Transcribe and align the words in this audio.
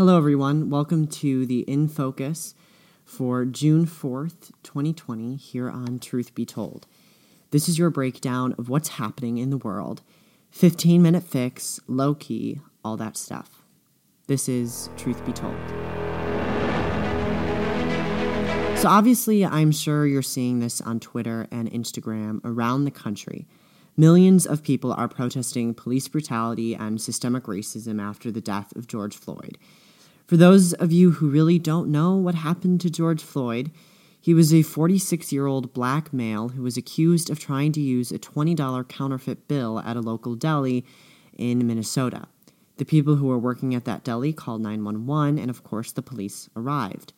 Hello, 0.00 0.16
everyone. 0.16 0.70
Welcome 0.70 1.08
to 1.08 1.44
the 1.44 1.60
In 1.68 1.86
Focus 1.86 2.54
for 3.04 3.44
June 3.44 3.84
4th, 3.84 4.50
2020, 4.62 5.36
here 5.36 5.68
on 5.68 5.98
Truth 5.98 6.34
Be 6.34 6.46
Told. 6.46 6.86
This 7.50 7.68
is 7.68 7.78
your 7.78 7.90
breakdown 7.90 8.54
of 8.56 8.70
what's 8.70 8.88
happening 8.88 9.36
in 9.36 9.50
the 9.50 9.58
world 9.58 10.00
15 10.52 11.02
minute 11.02 11.22
fix, 11.22 11.80
low 11.86 12.14
key, 12.14 12.62
all 12.82 12.96
that 12.96 13.18
stuff. 13.18 13.62
This 14.26 14.48
is 14.48 14.88
Truth 14.96 15.22
Be 15.26 15.34
Told. 15.34 15.54
So, 18.78 18.88
obviously, 18.88 19.44
I'm 19.44 19.70
sure 19.70 20.06
you're 20.06 20.22
seeing 20.22 20.60
this 20.60 20.80
on 20.80 20.98
Twitter 20.98 21.46
and 21.50 21.70
Instagram 21.70 22.40
around 22.42 22.86
the 22.86 22.90
country. 22.90 23.46
Millions 23.98 24.46
of 24.46 24.62
people 24.62 24.94
are 24.94 25.08
protesting 25.08 25.74
police 25.74 26.08
brutality 26.08 26.74
and 26.74 26.98
systemic 27.02 27.44
racism 27.44 28.00
after 28.00 28.30
the 28.30 28.40
death 28.40 28.74
of 28.74 28.86
George 28.86 29.14
Floyd. 29.14 29.58
For 30.30 30.36
those 30.36 30.74
of 30.74 30.92
you 30.92 31.10
who 31.10 31.28
really 31.28 31.58
don't 31.58 31.90
know 31.90 32.14
what 32.14 32.36
happened 32.36 32.80
to 32.82 32.88
George 32.88 33.20
Floyd, 33.20 33.72
he 34.20 34.32
was 34.32 34.54
a 34.54 34.62
46 34.62 35.32
year 35.32 35.46
old 35.46 35.72
black 35.72 36.12
male 36.12 36.50
who 36.50 36.62
was 36.62 36.76
accused 36.76 37.30
of 37.30 37.40
trying 37.40 37.72
to 37.72 37.80
use 37.80 38.12
a 38.12 38.18
$20 38.20 38.86
counterfeit 38.86 39.48
bill 39.48 39.80
at 39.80 39.96
a 39.96 40.00
local 40.00 40.36
deli 40.36 40.86
in 41.36 41.66
Minnesota. 41.66 42.28
The 42.76 42.84
people 42.84 43.16
who 43.16 43.26
were 43.26 43.40
working 43.40 43.74
at 43.74 43.84
that 43.86 44.04
deli 44.04 44.32
called 44.32 44.60
911, 44.60 45.36
and 45.36 45.50
of 45.50 45.64
course, 45.64 45.90
the 45.90 46.00
police 46.00 46.48
arrived. 46.54 47.12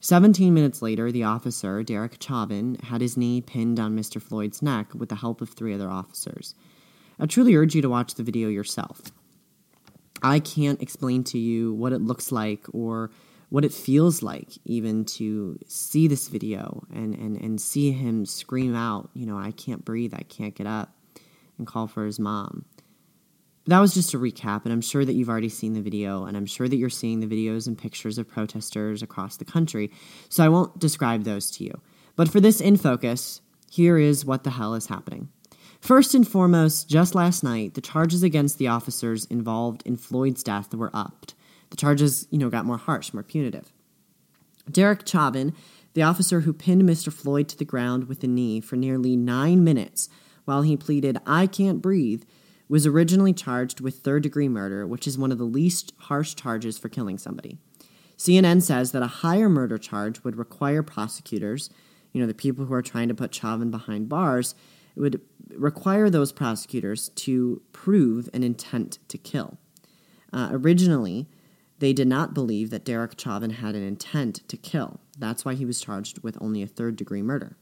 17 0.00 0.54
minutes 0.54 0.80
later, 0.80 1.12
the 1.12 1.22
officer, 1.22 1.82
Derek 1.82 2.16
Chauvin, 2.18 2.78
had 2.84 3.02
his 3.02 3.18
knee 3.18 3.42
pinned 3.42 3.78
on 3.78 3.94
Mr. 3.94 4.22
Floyd's 4.22 4.62
neck 4.62 4.94
with 4.94 5.10
the 5.10 5.16
help 5.16 5.42
of 5.42 5.50
three 5.50 5.74
other 5.74 5.90
officers. 5.90 6.54
I 7.20 7.26
truly 7.26 7.56
urge 7.56 7.74
you 7.74 7.82
to 7.82 7.90
watch 7.90 8.14
the 8.14 8.22
video 8.22 8.48
yourself. 8.48 9.12
I 10.24 10.40
can't 10.40 10.82
explain 10.82 11.22
to 11.24 11.38
you 11.38 11.74
what 11.74 11.92
it 11.92 12.00
looks 12.00 12.32
like 12.32 12.66
or 12.72 13.10
what 13.50 13.64
it 13.64 13.72
feels 13.72 14.22
like 14.22 14.48
even 14.64 15.04
to 15.04 15.58
see 15.68 16.08
this 16.08 16.28
video 16.28 16.82
and, 16.92 17.14
and, 17.14 17.40
and 17.40 17.60
see 17.60 17.92
him 17.92 18.26
scream 18.26 18.74
out, 18.74 19.10
you 19.14 19.26
know, 19.26 19.38
I 19.38 19.52
can't 19.52 19.84
breathe, 19.84 20.14
I 20.14 20.22
can't 20.22 20.54
get 20.54 20.66
up, 20.66 20.96
and 21.58 21.66
call 21.66 21.86
for 21.86 22.04
his 22.04 22.18
mom 22.18 22.64
that 23.66 23.80
was 23.80 23.94
just 23.94 24.12
a 24.14 24.18
recap, 24.18 24.64
and 24.64 24.72
I'm 24.72 24.80
sure 24.80 25.04
that 25.04 25.14
you've 25.14 25.28
already 25.28 25.48
seen 25.48 25.72
the 25.72 25.80
video, 25.80 26.24
and 26.24 26.36
I'm 26.36 26.46
sure 26.46 26.68
that 26.68 26.76
you're 26.76 26.90
seeing 26.90 27.20
the 27.20 27.26
videos 27.26 27.66
and 27.66 27.78
pictures 27.78 28.18
of 28.18 28.28
protesters 28.28 29.02
across 29.02 29.36
the 29.36 29.44
country, 29.44 29.90
so 30.28 30.44
I 30.44 30.48
won't 30.48 30.78
describe 30.78 31.24
those 31.24 31.50
to 31.52 31.64
you. 31.64 31.80
But 32.16 32.28
for 32.28 32.40
this 32.40 32.60
in 32.60 32.76
focus, 32.76 33.40
here 33.70 33.98
is 33.98 34.24
what 34.24 34.44
the 34.44 34.50
hell 34.50 34.74
is 34.74 34.86
happening. 34.86 35.30
First 35.84 36.14
and 36.14 36.26
foremost, 36.26 36.88
just 36.88 37.14
last 37.14 37.44
night, 37.44 37.74
the 37.74 37.82
charges 37.82 38.22
against 38.22 38.56
the 38.56 38.68
officers 38.68 39.26
involved 39.26 39.82
in 39.84 39.98
Floyd's 39.98 40.42
death 40.42 40.74
were 40.74 40.90
upped. 40.94 41.34
The 41.68 41.76
charges, 41.76 42.26
you 42.30 42.38
know, 42.38 42.48
got 42.48 42.64
more 42.64 42.78
harsh, 42.78 43.12
more 43.12 43.22
punitive. 43.22 43.70
Derek 44.70 45.06
Chauvin, 45.06 45.52
the 45.92 46.00
officer 46.00 46.40
who 46.40 46.54
pinned 46.54 46.84
Mr. 46.84 47.12
Floyd 47.12 47.50
to 47.50 47.58
the 47.58 47.66
ground 47.66 48.08
with 48.08 48.24
a 48.24 48.26
knee 48.26 48.62
for 48.62 48.76
nearly 48.76 49.14
nine 49.14 49.62
minutes 49.62 50.08
while 50.46 50.62
he 50.62 50.74
pleaded, 50.74 51.18
I 51.26 51.46
can't 51.46 51.82
breathe, 51.82 52.22
was 52.66 52.86
originally 52.86 53.34
charged 53.34 53.82
with 53.82 53.98
third 53.98 54.22
degree 54.22 54.48
murder, 54.48 54.86
which 54.86 55.06
is 55.06 55.18
one 55.18 55.32
of 55.32 55.36
the 55.36 55.44
least 55.44 55.92
harsh 55.98 56.34
charges 56.34 56.78
for 56.78 56.88
killing 56.88 57.18
somebody. 57.18 57.58
CNN 58.16 58.62
says 58.62 58.92
that 58.92 59.02
a 59.02 59.18
higher 59.20 59.50
murder 59.50 59.76
charge 59.76 60.24
would 60.24 60.36
require 60.36 60.82
prosecutors, 60.82 61.68
you 62.14 62.22
know, 62.22 62.26
the 62.26 62.32
people 62.32 62.64
who 62.64 62.72
are 62.72 62.80
trying 62.80 63.08
to 63.08 63.14
put 63.14 63.34
Chauvin 63.34 63.70
behind 63.70 64.08
bars, 64.08 64.54
it 64.96 65.00
would 65.00 65.20
require 65.50 66.08
those 66.10 66.32
prosecutors 66.32 67.10
to 67.10 67.62
prove 67.72 68.28
an 68.32 68.42
intent 68.42 68.98
to 69.08 69.18
kill. 69.18 69.58
Uh, 70.32 70.48
originally, 70.52 71.28
they 71.78 71.92
did 71.92 72.08
not 72.08 72.34
believe 72.34 72.70
that 72.70 72.84
Derek 72.84 73.18
Chauvin 73.18 73.50
had 73.50 73.74
an 73.74 73.82
intent 73.82 74.46
to 74.48 74.56
kill. 74.56 75.00
That's 75.18 75.44
why 75.44 75.54
he 75.54 75.64
was 75.64 75.80
charged 75.80 76.22
with 76.22 76.38
only 76.40 76.62
a 76.62 76.66
third 76.66 76.96
degree 76.96 77.22
murder. 77.22 77.56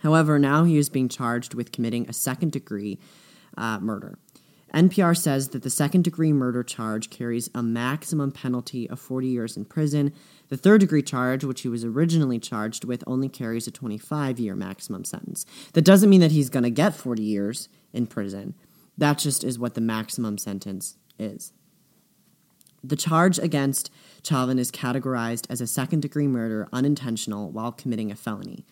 However, 0.00 0.38
now 0.38 0.64
he 0.64 0.76
is 0.76 0.88
being 0.88 1.08
charged 1.08 1.54
with 1.54 1.72
committing 1.72 2.08
a 2.08 2.12
second 2.12 2.52
degree 2.52 2.98
uh, 3.56 3.78
murder. 3.80 4.18
NPR 4.74 5.16
says 5.16 5.50
that 5.50 5.62
the 5.62 5.70
second 5.70 6.02
degree 6.02 6.32
murder 6.32 6.62
charge 6.62 7.08
carries 7.08 7.48
a 7.54 7.62
maximum 7.62 8.32
penalty 8.32 8.88
of 8.90 9.00
40 9.00 9.28
years 9.28 9.56
in 9.56 9.64
prison. 9.64 10.12
The 10.48 10.56
third 10.56 10.80
degree 10.80 11.02
charge, 11.02 11.44
which 11.44 11.62
he 11.62 11.68
was 11.68 11.84
originally 11.84 12.38
charged 12.38 12.84
with, 12.84 13.04
only 13.06 13.28
carries 13.28 13.66
a 13.66 13.70
25 13.70 14.38
year 14.40 14.54
maximum 14.54 15.04
sentence. 15.04 15.46
That 15.74 15.84
doesn't 15.84 16.10
mean 16.10 16.20
that 16.20 16.32
he's 16.32 16.50
going 16.50 16.64
to 16.64 16.70
get 16.70 16.94
40 16.94 17.22
years 17.22 17.68
in 17.92 18.06
prison. 18.06 18.54
That 18.98 19.18
just 19.18 19.44
is 19.44 19.58
what 19.58 19.74
the 19.74 19.80
maximum 19.80 20.36
sentence 20.36 20.96
is. 21.18 21.52
The 22.82 22.96
charge 22.96 23.38
against 23.38 23.90
Chauvin 24.22 24.58
is 24.58 24.70
categorized 24.70 25.46
as 25.50 25.60
a 25.60 25.66
second 25.66 26.02
degree 26.02 26.26
murder 26.26 26.68
unintentional 26.72 27.50
while 27.50 27.72
committing 27.72 28.10
a 28.10 28.16
felony. 28.16 28.64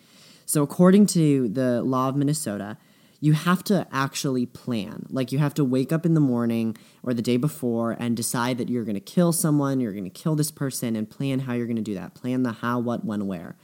So, 0.47 0.63
according 0.63 1.07
to 1.07 1.49
the 1.49 1.83
law 1.83 2.09
of 2.09 2.17
Minnesota, 2.17 2.77
you 3.25 3.33
have 3.33 3.65
to 3.65 3.87
actually 3.91 4.45
plan. 4.45 5.07
Like 5.09 5.33
you 5.33 5.39
have 5.39 5.55
to 5.55 5.65
wake 5.65 5.93
up 5.93 6.05
in 6.05 6.13
the 6.13 6.21
morning 6.21 6.77
or 7.03 7.15
the 7.15 7.23
day 7.23 7.39
before 7.39 7.97
and 7.99 8.15
decide 8.15 8.59
that 8.59 8.69
you're 8.69 8.85
going 8.85 8.97
to 8.97 9.01
kill 9.01 9.33
someone, 9.33 9.81
you're 9.81 9.95
going 9.95 10.05
to 10.05 10.11
kill 10.11 10.35
this 10.35 10.51
person, 10.51 10.95
and 10.95 11.09
plan 11.09 11.39
how 11.39 11.55
you're 11.55 11.65
going 11.67 11.77
to 11.77 11.83
do 11.83 11.95
that. 11.95 12.13
Plan 12.13 12.43
the 12.43 12.53
how, 12.53 12.79
what, 12.81 13.03
when, 13.03 13.27
where. 13.27 13.57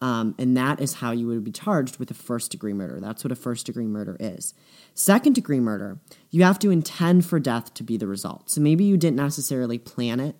Um, 0.00 0.34
and 0.38 0.54
that 0.58 0.78
is 0.78 0.96
how 0.96 1.12
you 1.12 1.26
would 1.28 1.42
be 1.42 1.50
charged 1.50 1.98
with 1.98 2.10
a 2.10 2.14
first 2.14 2.50
degree 2.50 2.74
murder. 2.74 3.00
That's 3.00 3.24
what 3.24 3.32
a 3.32 3.36
first 3.36 3.64
degree 3.64 3.86
murder 3.86 4.18
is. 4.20 4.52
Second 4.92 5.36
degree 5.36 5.60
murder, 5.60 5.98
you 6.30 6.42
have 6.42 6.58
to 6.58 6.70
intend 6.70 7.24
for 7.24 7.40
death 7.40 7.72
to 7.72 7.82
be 7.82 7.96
the 7.96 8.06
result. 8.06 8.50
So 8.50 8.60
maybe 8.60 8.84
you 8.84 8.98
didn't 8.98 9.16
necessarily 9.16 9.78
plan 9.78 10.20
it, 10.20 10.36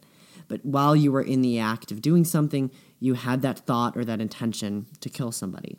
but 0.48 0.62
while 0.62 0.94
you 0.94 1.10
were 1.10 1.22
in 1.22 1.40
the 1.40 1.58
act 1.58 1.90
of 1.90 2.02
doing 2.02 2.26
something, 2.26 2.70
you 3.00 3.14
had 3.14 3.40
that 3.40 3.60
thought 3.60 3.96
or 3.96 4.04
that 4.04 4.20
intention 4.20 4.88
to 5.00 5.08
kill 5.08 5.32
somebody. 5.32 5.78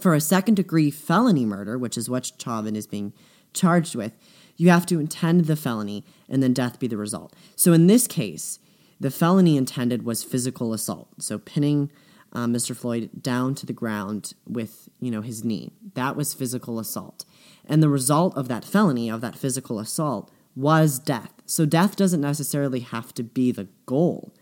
For 0.00 0.14
a 0.14 0.20
second 0.20 0.54
degree 0.54 0.90
felony 0.90 1.44
murder, 1.44 1.76
which 1.78 1.98
is 1.98 2.08
what 2.08 2.32
Chauvin 2.38 2.74
is 2.74 2.86
being 2.86 3.12
charged 3.52 3.94
with, 3.94 4.12
you 4.56 4.70
have 4.70 4.86
to 4.86 4.98
intend 4.98 5.44
the 5.44 5.56
felony 5.56 6.04
and 6.28 6.42
then 6.42 6.54
death 6.54 6.78
be 6.78 6.86
the 6.86 6.96
result. 6.96 7.34
So 7.54 7.72
in 7.72 7.86
this 7.86 8.06
case, 8.06 8.58
the 8.98 9.10
felony 9.10 9.56
intended 9.56 10.04
was 10.04 10.24
physical 10.24 10.72
assault. 10.72 11.08
So 11.18 11.38
pinning 11.38 11.90
uh, 12.32 12.46
Mr. 12.46 12.76
Floyd 12.76 13.10
down 13.20 13.54
to 13.56 13.66
the 13.66 13.72
ground 13.72 14.34
with, 14.46 14.88
you 15.00 15.10
know, 15.10 15.20
his 15.20 15.44
knee. 15.44 15.72
That 15.94 16.16
was 16.16 16.34
physical 16.34 16.78
assault. 16.78 17.24
And 17.66 17.82
the 17.82 17.88
result 17.88 18.36
of 18.36 18.48
that 18.48 18.64
felony, 18.64 19.10
of 19.10 19.20
that 19.20 19.36
physical 19.36 19.78
assault, 19.78 20.30
was 20.54 20.98
death. 20.98 21.32
So 21.46 21.66
death 21.66 21.96
doesn't 21.96 22.20
necessarily 22.20 22.80
have 22.80 23.12
to 23.14 23.22
be 23.22 23.52
the 23.52 23.68
goal 23.86 24.34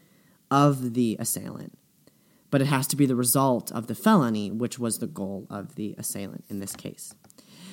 of 0.51 0.95
the 0.95 1.17
assailant 1.19 1.79
but 2.51 2.61
it 2.61 2.67
has 2.67 2.87
to 2.89 2.97
be 2.97 3.07
the 3.07 3.17
result 3.17 3.71
of 3.73 3.87
the 3.87 3.95
felony, 3.95 4.51
which 4.51 4.79
was 4.79 4.99
the 4.99 5.07
goal 5.07 5.47
of 5.51 5.75
the 5.75 5.95
assailant 5.99 6.45
in 6.49 6.61
this 6.61 6.75
case. 6.75 7.15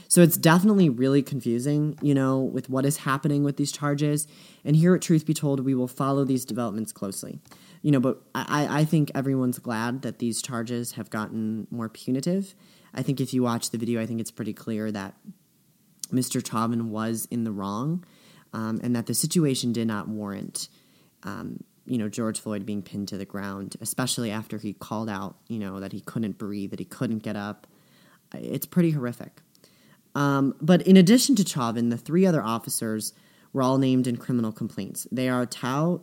So 0.07 0.21
it's 0.21 0.37
definitely 0.37 0.89
really 0.89 1.23
confusing, 1.23 1.97
you 2.01 2.13
know, 2.13 2.39
with 2.39 2.69
what 2.69 2.85
is 2.85 2.97
happening 2.97 3.43
with 3.43 3.57
these 3.57 3.71
charges. 3.71 4.27
And 4.63 4.75
here 4.75 4.95
at 4.95 5.01
Truth 5.01 5.25
Be 5.25 5.33
Told, 5.33 5.65
we 5.65 5.73
will 5.73 5.87
follow 5.87 6.23
these 6.23 6.45
developments 6.45 6.91
closely. 6.91 7.39
You 7.81 7.91
know, 7.91 7.99
but 7.99 8.21
I, 8.33 8.81
I 8.81 8.85
think 8.85 9.11
everyone's 9.13 9.59
glad 9.59 10.01
that 10.03 10.19
these 10.19 10.41
charges 10.41 10.93
have 10.93 11.09
gotten 11.09 11.67
more 11.69 11.89
punitive. 11.89 12.55
I 12.93 13.01
think 13.01 13.19
if 13.19 13.33
you 13.33 13.43
watch 13.43 13.71
the 13.71 13.77
video, 13.77 14.01
I 14.01 14.05
think 14.05 14.19
it's 14.21 14.31
pretty 14.31 14.53
clear 14.53 14.91
that 14.91 15.15
Mr. 16.11 16.45
Chauvin 16.45 16.89
was 16.91 17.27
in 17.31 17.43
the 17.43 17.51
wrong 17.51 18.05
um, 18.53 18.79
and 18.83 18.95
that 18.95 19.05
the 19.07 19.13
situation 19.13 19.73
did 19.73 19.87
not 19.87 20.07
warrant 20.07 20.69
um, 21.23 21.63
you 21.85 21.97
know 21.97 22.09
George 22.09 22.39
Floyd 22.39 22.65
being 22.65 22.81
pinned 22.81 23.07
to 23.09 23.17
the 23.17 23.25
ground, 23.25 23.75
especially 23.81 24.31
after 24.31 24.57
he 24.57 24.73
called 24.73 25.09
out, 25.09 25.37
you 25.47 25.59
know, 25.59 25.79
that 25.79 25.91
he 25.91 26.01
couldn't 26.01 26.37
breathe, 26.37 26.71
that 26.71 26.79
he 26.79 26.85
couldn't 26.85 27.19
get 27.19 27.35
up. 27.35 27.67
It's 28.33 28.65
pretty 28.65 28.91
horrific. 28.91 29.41
Um, 30.15 30.55
but 30.61 30.81
in 30.83 30.97
addition 30.97 31.35
to 31.35 31.47
Chauvin, 31.47 31.89
the 31.89 31.97
three 31.97 32.25
other 32.25 32.41
officers 32.41 33.13
were 33.53 33.61
all 33.61 33.77
named 33.77 34.07
in 34.07 34.17
criminal 34.17 34.51
complaints. 34.51 35.07
They 35.11 35.29
are 35.29 35.45
Thao, 35.45 36.01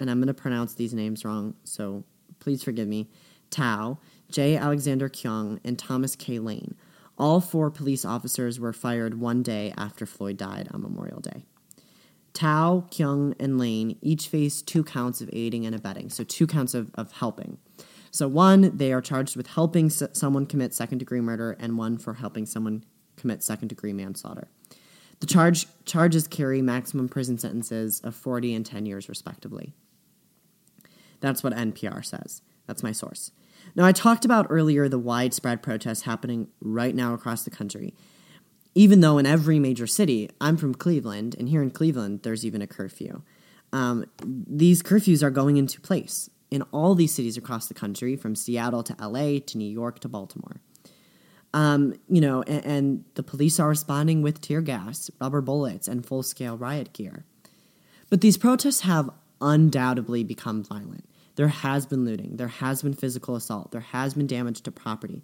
and 0.00 0.10
I'm 0.10 0.18
going 0.18 0.28
to 0.28 0.34
pronounce 0.34 0.74
these 0.74 0.94
names 0.94 1.24
wrong, 1.24 1.54
so 1.64 2.04
please 2.40 2.62
forgive 2.62 2.88
me. 2.88 3.08
Thao, 3.50 3.98
J. 4.30 4.56
Alexander 4.56 5.08
Kueng, 5.08 5.60
and 5.64 5.78
Thomas 5.78 6.16
K. 6.16 6.38
Lane. 6.38 6.74
All 7.18 7.40
four 7.40 7.70
police 7.70 8.04
officers 8.04 8.60
were 8.60 8.72
fired 8.72 9.20
one 9.20 9.42
day 9.42 9.72
after 9.76 10.04
Floyd 10.04 10.36
died 10.36 10.68
on 10.72 10.82
Memorial 10.82 11.20
Day. 11.20 11.44
Thao, 12.36 12.90
Kueng, 12.90 13.34
and 13.40 13.58
Lane 13.58 13.96
each 14.02 14.28
face 14.28 14.60
two 14.60 14.84
counts 14.84 15.20
of 15.22 15.30
aiding 15.32 15.64
and 15.64 15.74
abetting, 15.74 16.10
so 16.10 16.22
two 16.22 16.46
counts 16.46 16.74
of, 16.74 16.90
of 16.94 17.12
helping. 17.12 17.58
So, 18.10 18.28
one, 18.28 18.76
they 18.76 18.92
are 18.92 19.00
charged 19.00 19.36
with 19.36 19.46
helping 19.46 19.86
s- 19.86 20.02
someone 20.12 20.44
commit 20.46 20.74
second 20.74 20.98
degree 20.98 21.20
murder, 21.20 21.56
and 21.58 21.78
one 21.78 21.96
for 21.96 22.14
helping 22.14 22.44
someone 22.44 22.84
commit 23.16 23.42
second 23.42 23.68
degree 23.68 23.94
manslaughter. 23.94 24.48
The 25.20 25.26
charge, 25.26 25.66
charges 25.86 26.28
carry 26.28 26.60
maximum 26.60 27.08
prison 27.08 27.38
sentences 27.38 28.00
of 28.00 28.14
40 28.14 28.54
and 28.54 28.66
10 28.66 28.84
years, 28.84 29.08
respectively. 29.08 29.72
That's 31.20 31.42
what 31.42 31.54
NPR 31.54 32.04
says. 32.04 32.42
That's 32.66 32.82
my 32.82 32.92
source. 32.92 33.32
Now, 33.74 33.86
I 33.86 33.92
talked 33.92 34.26
about 34.26 34.46
earlier 34.50 34.88
the 34.88 34.98
widespread 34.98 35.62
protests 35.62 36.02
happening 36.02 36.48
right 36.60 36.94
now 36.94 37.14
across 37.14 37.44
the 37.44 37.50
country 37.50 37.94
even 38.76 39.00
though 39.00 39.16
in 39.16 39.24
every 39.24 39.58
major 39.58 39.86
city, 39.86 40.28
I'm 40.38 40.58
from 40.58 40.74
Cleveland, 40.74 41.34
and 41.38 41.48
here 41.48 41.62
in 41.62 41.70
Cleveland, 41.70 42.20
there's 42.22 42.44
even 42.44 42.60
a 42.60 42.66
curfew. 42.66 43.22
um, 43.72 44.04
these 44.22 44.82
curfews 44.82 45.22
are 45.22 45.30
going 45.30 45.56
into 45.56 45.80
place 45.80 46.28
in 46.50 46.60
all 46.72 46.94
these 46.94 47.14
cities 47.14 47.38
across 47.38 47.68
the 47.68 47.74
country, 47.74 48.16
from 48.16 48.36
Seattle 48.36 48.82
to 48.82 48.94
LA 49.00 49.38
to 49.46 49.58
New 49.58 49.68
York 49.68 49.98
to 50.00 50.08
Baltimore. 50.08 50.60
Um, 51.54 51.94
you 52.06 52.20
know, 52.20 52.42
and, 52.42 52.66
and 52.66 53.04
the 53.14 53.22
police 53.22 53.58
are 53.58 53.70
responding 53.70 54.20
with 54.20 54.42
tear 54.42 54.60
gas, 54.60 55.10
rubber 55.22 55.40
bullets, 55.40 55.88
and 55.88 56.04
full 56.04 56.22
scale 56.22 56.58
riot 56.58 56.92
gear. 56.92 57.24
But 58.10 58.20
these 58.20 58.36
protests 58.36 58.82
have 58.82 59.08
undoubtedly 59.40 60.22
become 60.22 60.62
violent. 60.62 61.08
There 61.36 61.48
has 61.48 61.86
been 61.86 62.04
looting, 62.04 62.36
there 62.36 62.48
has 62.48 62.82
been 62.82 62.94
physical 62.94 63.36
assault, 63.36 63.72
there 63.72 63.80
has 63.80 64.12
been 64.12 64.26
damage 64.26 64.60
to 64.62 64.70
property. 64.70 65.22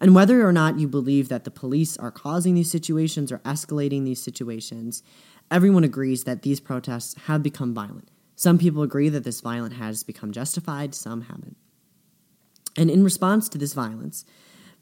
And 0.00 0.14
whether 0.14 0.46
or 0.46 0.52
not 0.52 0.78
you 0.78 0.88
believe 0.88 1.28
that 1.28 1.44
the 1.44 1.50
police 1.50 1.96
are 1.96 2.10
causing 2.10 2.54
these 2.54 2.70
situations 2.70 3.30
or 3.30 3.38
escalating 3.38 4.04
these 4.04 4.22
situations, 4.22 5.02
everyone 5.50 5.84
agrees 5.84 6.24
that 6.24 6.42
these 6.42 6.60
protests 6.60 7.14
have 7.26 7.42
become 7.42 7.74
violent. 7.74 8.10
Some 8.36 8.58
people 8.58 8.82
agree 8.82 9.08
that 9.08 9.24
this 9.24 9.40
violence 9.40 9.74
has 9.74 10.02
become 10.02 10.32
justified, 10.32 10.94
some 10.94 11.22
haven't. 11.22 11.56
And 12.76 12.90
in 12.90 13.04
response 13.04 13.48
to 13.50 13.58
this 13.58 13.72
violence, 13.72 14.24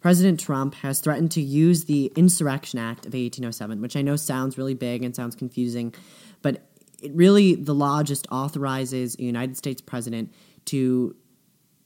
President 0.01 0.41
Trump 0.41 0.75
has 0.77 1.01
threatened 1.01 1.31
to 1.33 1.41
use 1.41 1.85
the 1.85 2.11
Insurrection 2.17 2.79
Act 2.79 3.07
of 3.07 3.13
1807, 3.13 3.81
which 3.81 3.97
I 3.97 4.03
know 4.03 4.17
sounds 4.17 4.59
really 4.59 4.75
big 4.75 5.05
and 5.05 5.15
sounds 5.15 5.37
confusing, 5.37 5.95
but 6.41 6.63
it 7.03 7.13
really, 7.15 7.55
the 7.55 7.75
law 7.75 8.03
just 8.03 8.27
authorizes 8.31 9.15
a 9.17 9.23
United 9.23 9.57
States 9.57 9.81
president 9.81 10.33
to 10.67 11.15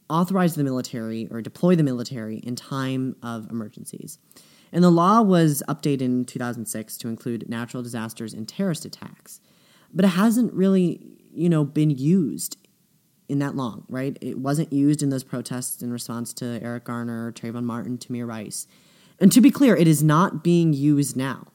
authorize 0.08 0.54
the 0.54 0.64
military 0.64 1.28
or 1.30 1.40
deploy 1.40 1.74
the 1.74 1.82
military 1.82 2.38
in 2.38 2.56
time 2.56 3.16
of 3.22 3.50
emergencies. 3.50 4.18
And 4.72 4.82
the 4.82 4.90
law 4.90 5.22
was 5.22 5.62
updated 5.68 6.02
in 6.02 6.24
2006 6.24 6.96
to 6.98 7.08
include 7.08 7.48
natural 7.48 7.82
disasters 7.82 8.34
and 8.34 8.48
terrorist 8.48 8.84
attacks. 8.84 9.40
But 9.92 10.04
it 10.04 10.08
hasn't 10.08 10.52
really, 10.52 11.00
you 11.32 11.48
know, 11.48 11.64
been 11.64 11.90
used 11.90 12.56
in 13.28 13.38
that 13.40 13.56
long, 13.56 13.84
right? 13.88 14.16
It 14.20 14.38
wasn't 14.38 14.72
used 14.72 15.02
in 15.02 15.10
those 15.10 15.24
protests 15.24 15.82
in 15.82 15.92
response 15.92 16.32
to 16.34 16.60
Eric 16.62 16.84
Garner, 16.84 17.32
Trayvon 17.32 17.64
Martin, 17.64 17.98
Tamir 17.98 18.26
Rice. 18.26 18.66
And 19.18 19.32
to 19.32 19.40
be 19.40 19.50
clear, 19.50 19.74
it 19.74 19.88
is 19.88 20.02
not 20.02 20.44
being 20.44 20.72
used 20.72 21.16
now. 21.16 21.46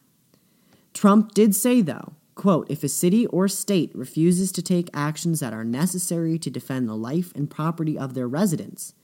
Trump 0.93 1.33
did 1.33 1.55
say, 1.55 1.81
though, 1.81 2.13
quote, 2.41 2.65
if 2.71 2.83
a 2.83 2.89
city 2.89 3.27
or 3.27 3.47
state 3.47 3.91
refuses 3.93 4.51
to 4.51 4.63
take 4.63 4.89
actions 4.95 5.41
that 5.41 5.53
are 5.53 5.63
necessary 5.63 6.39
to 6.39 6.49
defend 6.49 6.89
the 6.89 6.95
life 6.95 7.31
and 7.35 7.51
property 7.51 7.95
of 7.95 8.15
their 8.15 8.27
residents, 8.27 8.95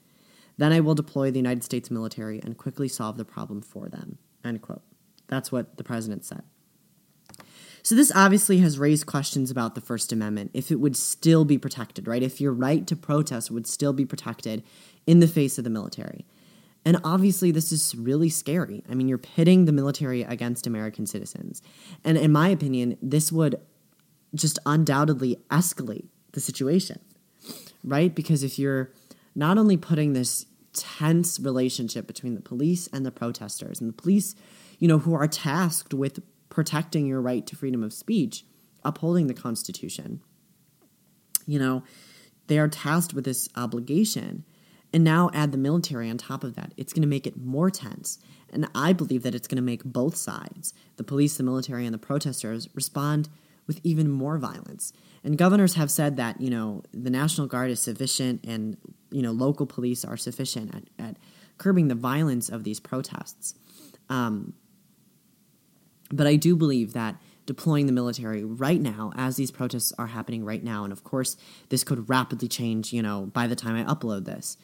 then 0.57 0.73
I 0.73 0.79
will 0.79 0.95
deploy 0.95 1.29
the 1.29 1.37
United 1.37 1.63
States 1.63 1.91
military 1.91 2.39
and 2.39 2.57
quickly 2.57 2.87
solve 2.87 3.15
the 3.15 3.23
problem 3.23 3.61
for 3.61 3.89
them. 3.89 4.17
End 4.43 4.63
quote. 4.63 4.81
That's 5.27 5.51
what 5.51 5.77
the 5.77 5.83
president 5.83 6.25
said. 6.25 6.41
So, 7.83 7.93
this 7.93 8.11
obviously 8.15 8.57
has 8.57 8.79
raised 8.79 9.05
questions 9.05 9.51
about 9.51 9.75
the 9.75 9.81
First 9.81 10.11
Amendment, 10.11 10.49
if 10.55 10.71
it 10.71 10.79
would 10.79 10.97
still 10.97 11.45
be 11.45 11.59
protected, 11.59 12.07
right? 12.07 12.23
If 12.23 12.41
your 12.41 12.53
right 12.53 12.87
to 12.87 12.95
protest 12.95 13.51
would 13.51 13.67
still 13.67 13.93
be 13.93 14.03
protected 14.03 14.63
in 15.05 15.19
the 15.19 15.27
face 15.27 15.59
of 15.59 15.63
the 15.63 15.69
military. 15.69 16.25
And 16.87 17.01
obviously, 17.03 17.51
this 17.51 17.73
is 17.73 17.93
really 17.95 18.29
scary. 18.29 18.81
I 18.89 18.93
mean, 18.93 19.09
you're 19.09 19.17
pitting 19.17 19.65
the 19.65 19.73
military 19.73 20.21
against 20.23 20.65
American 20.65 21.05
citizens. 21.05 21.61
And 22.05 22.17
in 22.17 22.31
my 22.31 22.47
opinion, 22.47 22.97
this 23.01 23.29
would 23.29 23.59
just 24.33 24.57
undoubtedly 24.65 25.37
escalate 25.51 26.07
the 26.31 26.39
situation, 26.39 27.01
right? 27.83 28.15
Because 28.15 28.41
if 28.41 28.57
you're 28.57 28.93
not 29.35 29.57
only 29.57 29.75
putting 29.75 30.13
this 30.13 30.45
tense 30.71 31.41
relationship 31.41 32.07
between 32.07 32.35
the 32.35 32.41
police 32.41 32.87
and 32.93 33.05
the 33.05 33.11
protesters, 33.11 33.81
and 33.81 33.89
the 33.89 34.01
police, 34.01 34.33
you 34.79 34.87
know, 34.87 34.99
who 34.99 35.13
are 35.13 35.27
tasked 35.27 35.93
with 35.93 36.21
protecting 36.47 37.05
your 37.05 37.19
right 37.19 37.45
to 37.47 37.57
freedom 37.57 37.83
of 37.83 37.91
speech, 37.91 38.45
upholding 38.85 39.27
the 39.27 39.33
Constitution, 39.33 40.21
you 41.45 41.59
know, 41.59 41.83
they 42.47 42.57
are 42.57 42.69
tasked 42.69 43.13
with 43.13 43.25
this 43.25 43.49
obligation. 43.57 44.45
And 44.93 45.03
now 45.03 45.29
add 45.33 45.51
the 45.51 45.57
military 45.57 46.09
on 46.09 46.17
top 46.17 46.43
of 46.43 46.55
that. 46.55 46.73
It's 46.77 46.93
going 46.93 47.01
to 47.01 47.07
make 47.07 47.27
it 47.27 47.37
more 47.37 47.69
tense. 47.69 48.19
And 48.51 48.67
I 48.73 48.93
believe 48.93 49.23
that 49.23 49.35
it's 49.35 49.47
going 49.47 49.57
to 49.57 49.61
make 49.61 49.83
both 49.83 50.15
sides, 50.15 50.73
the 50.95 51.03
police, 51.03 51.35
the 51.35 51.43
military, 51.43 51.85
and 51.85 51.93
the 51.93 51.99
protesters, 51.99 52.69
respond 52.73 53.27
with 53.67 53.81
even 53.83 54.09
more 54.09 54.37
violence. 54.37 54.93
And 55.23 55.37
governors 55.37 55.73
have 55.73 55.91
said 55.91 56.15
that, 56.17 56.39
you 56.39 56.49
know, 56.49 56.83
the 56.93 57.09
National 57.09 57.47
Guard 57.47 57.69
is 57.69 57.81
sufficient 57.81 58.45
and, 58.45 58.77
you 59.11 59.21
know, 59.21 59.31
local 59.31 59.65
police 59.65 60.05
are 60.05 60.15
sufficient 60.15 60.73
at, 60.73 60.83
at 61.05 61.17
curbing 61.57 61.89
the 61.89 61.95
violence 61.95 62.47
of 62.47 62.63
these 62.63 62.79
protests. 62.79 63.55
Um, 64.09 64.53
but 66.09 66.27
I 66.27 66.37
do 66.37 66.55
believe 66.55 66.93
that 66.93 67.17
deploying 67.47 67.87
the 67.87 67.91
military 67.91 68.43
right 68.43 68.79
now, 68.79 69.11
as 69.15 69.37
these 69.37 69.49
protests 69.49 69.91
are 69.97 70.07
happening 70.07 70.45
right 70.45 70.63
now, 70.63 70.83
and 70.83 70.93
of 70.93 71.03
course, 71.03 71.37
this 71.69 71.83
could 71.83 72.07
rapidly 72.07 72.47
change, 72.47 72.93
you 72.93 73.01
know, 73.01 73.25
by 73.33 73.47
the 73.47 73.55
time 73.55 73.75
I 73.75 73.91
upload 73.91 74.25
this. 74.25 74.57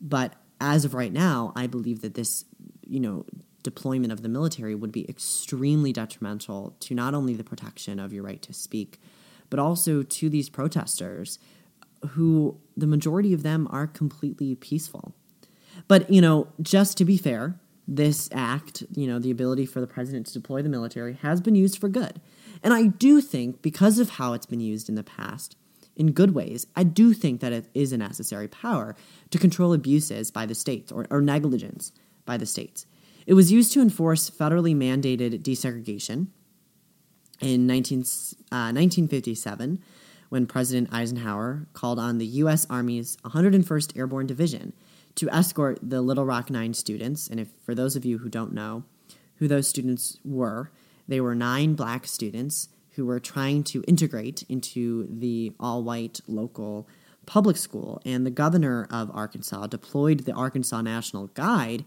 But 0.00 0.34
as 0.60 0.84
of 0.84 0.94
right 0.94 1.12
now, 1.12 1.52
I 1.56 1.66
believe 1.66 2.02
that 2.02 2.14
this, 2.14 2.44
you 2.86 3.00
know, 3.00 3.24
deployment 3.62 4.12
of 4.12 4.22
the 4.22 4.28
military 4.28 4.74
would 4.74 4.92
be 4.92 5.08
extremely 5.08 5.92
detrimental 5.92 6.76
to 6.80 6.94
not 6.94 7.14
only 7.14 7.34
the 7.34 7.42
protection 7.42 7.98
of 7.98 8.12
your 8.12 8.22
right 8.22 8.40
to 8.42 8.52
speak, 8.52 9.00
but 9.50 9.58
also 9.58 10.02
to 10.02 10.30
these 10.30 10.48
protesters 10.48 11.38
who 12.10 12.58
the 12.76 12.86
majority 12.86 13.32
of 13.32 13.42
them 13.42 13.66
are 13.70 13.86
completely 13.86 14.54
peaceful. 14.54 15.14
But, 15.88 16.10
you 16.10 16.20
know, 16.20 16.48
just 16.60 16.96
to 16.98 17.04
be 17.04 17.16
fair, 17.16 17.58
this 17.88 18.28
act, 18.32 18.82
you 18.94 19.06
know, 19.06 19.18
the 19.18 19.30
ability 19.30 19.66
for 19.66 19.80
the 19.80 19.86
president 19.86 20.26
to 20.26 20.32
deploy 20.32 20.62
the 20.62 20.68
military 20.68 21.14
has 21.22 21.40
been 21.40 21.54
used 21.54 21.78
for 21.78 21.88
good. 21.88 22.20
And 22.62 22.74
I 22.74 22.86
do 22.86 23.20
think, 23.20 23.62
because 23.62 23.98
of 23.98 24.10
how 24.10 24.32
it's 24.32 24.46
been 24.46 24.60
used 24.60 24.88
in 24.88 24.94
the 24.94 25.04
past, 25.04 25.56
in 25.94 26.12
good 26.12 26.34
ways, 26.34 26.66
I 26.74 26.82
do 26.82 27.12
think 27.12 27.40
that 27.40 27.52
it 27.52 27.66
is 27.74 27.92
a 27.92 27.96
necessary 27.96 28.48
power 28.48 28.96
to 29.30 29.38
control 29.38 29.72
abuses 29.72 30.30
by 30.30 30.46
the 30.46 30.54
states 30.54 30.92
or, 30.92 31.06
or 31.10 31.20
negligence 31.20 31.92
by 32.24 32.36
the 32.36 32.46
states. 32.46 32.86
It 33.26 33.34
was 33.34 33.52
used 33.52 33.72
to 33.72 33.80
enforce 33.80 34.30
federally 34.30 34.74
mandated 34.74 35.42
desegregation, 35.42 36.28
in 37.40 37.66
19, 37.66 38.00
uh, 38.52 38.72
1957 38.72 39.82
when 40.28 40.46
President 40.46 40.92
Eisenhower 40.92 41.66
called 41.72 41.98
on 41.98 42.18
the 42.18 42.26
U.S. 42.26 42.66
Army's 42.68 43.16
101st 43.24 43.96
Airborne 43.96 44.26
Division 44.26 44.72
to 45.16 45.28
escort 45.30 45.78
the 45.82 46.00
Little 46.00 46.24
Rock 46.24 46.50
Nine 46.50 46.74
students. 46.74 47.28
And 47.28 47.40
if 47.40 47.48
for 47.64 47.74
those 47.74 47.96
of 47.96 48.04
you 48.04 48.18
who 48.18 48.28
don't 48.28 48.52
know 48.52 48.84
who 49.36 49.48
those 49.48 49.68
students 49.68 50.18
were, 50.24 50.70
they 51.08 51.20
were 51.20 51.34
nine 51.34 51.74
black 51.74 52.06
students 52.06 52.68
who 52.92 53.04
were 53.04 53.20
trying 53.20 53.62
to 53.62 53.84
integrate 53.86 54.42
into 54.48 55.06
the 55.10 55.52
all 55.60 55.82
white 55.82 56.20
local 56.26 56.88
public 57.26 57.56
school. 57.56 58.00
And 58.06 58.24
the 58.24 58.30
governor 58.30 58.86
of 58.90 59.10
Arkansas 59.12 59.66
deployed 59.66 60.20
the 60.20 60.32
Arkansas 60.32 60.80
National 60.80 61.26
Guide 61.28 61.84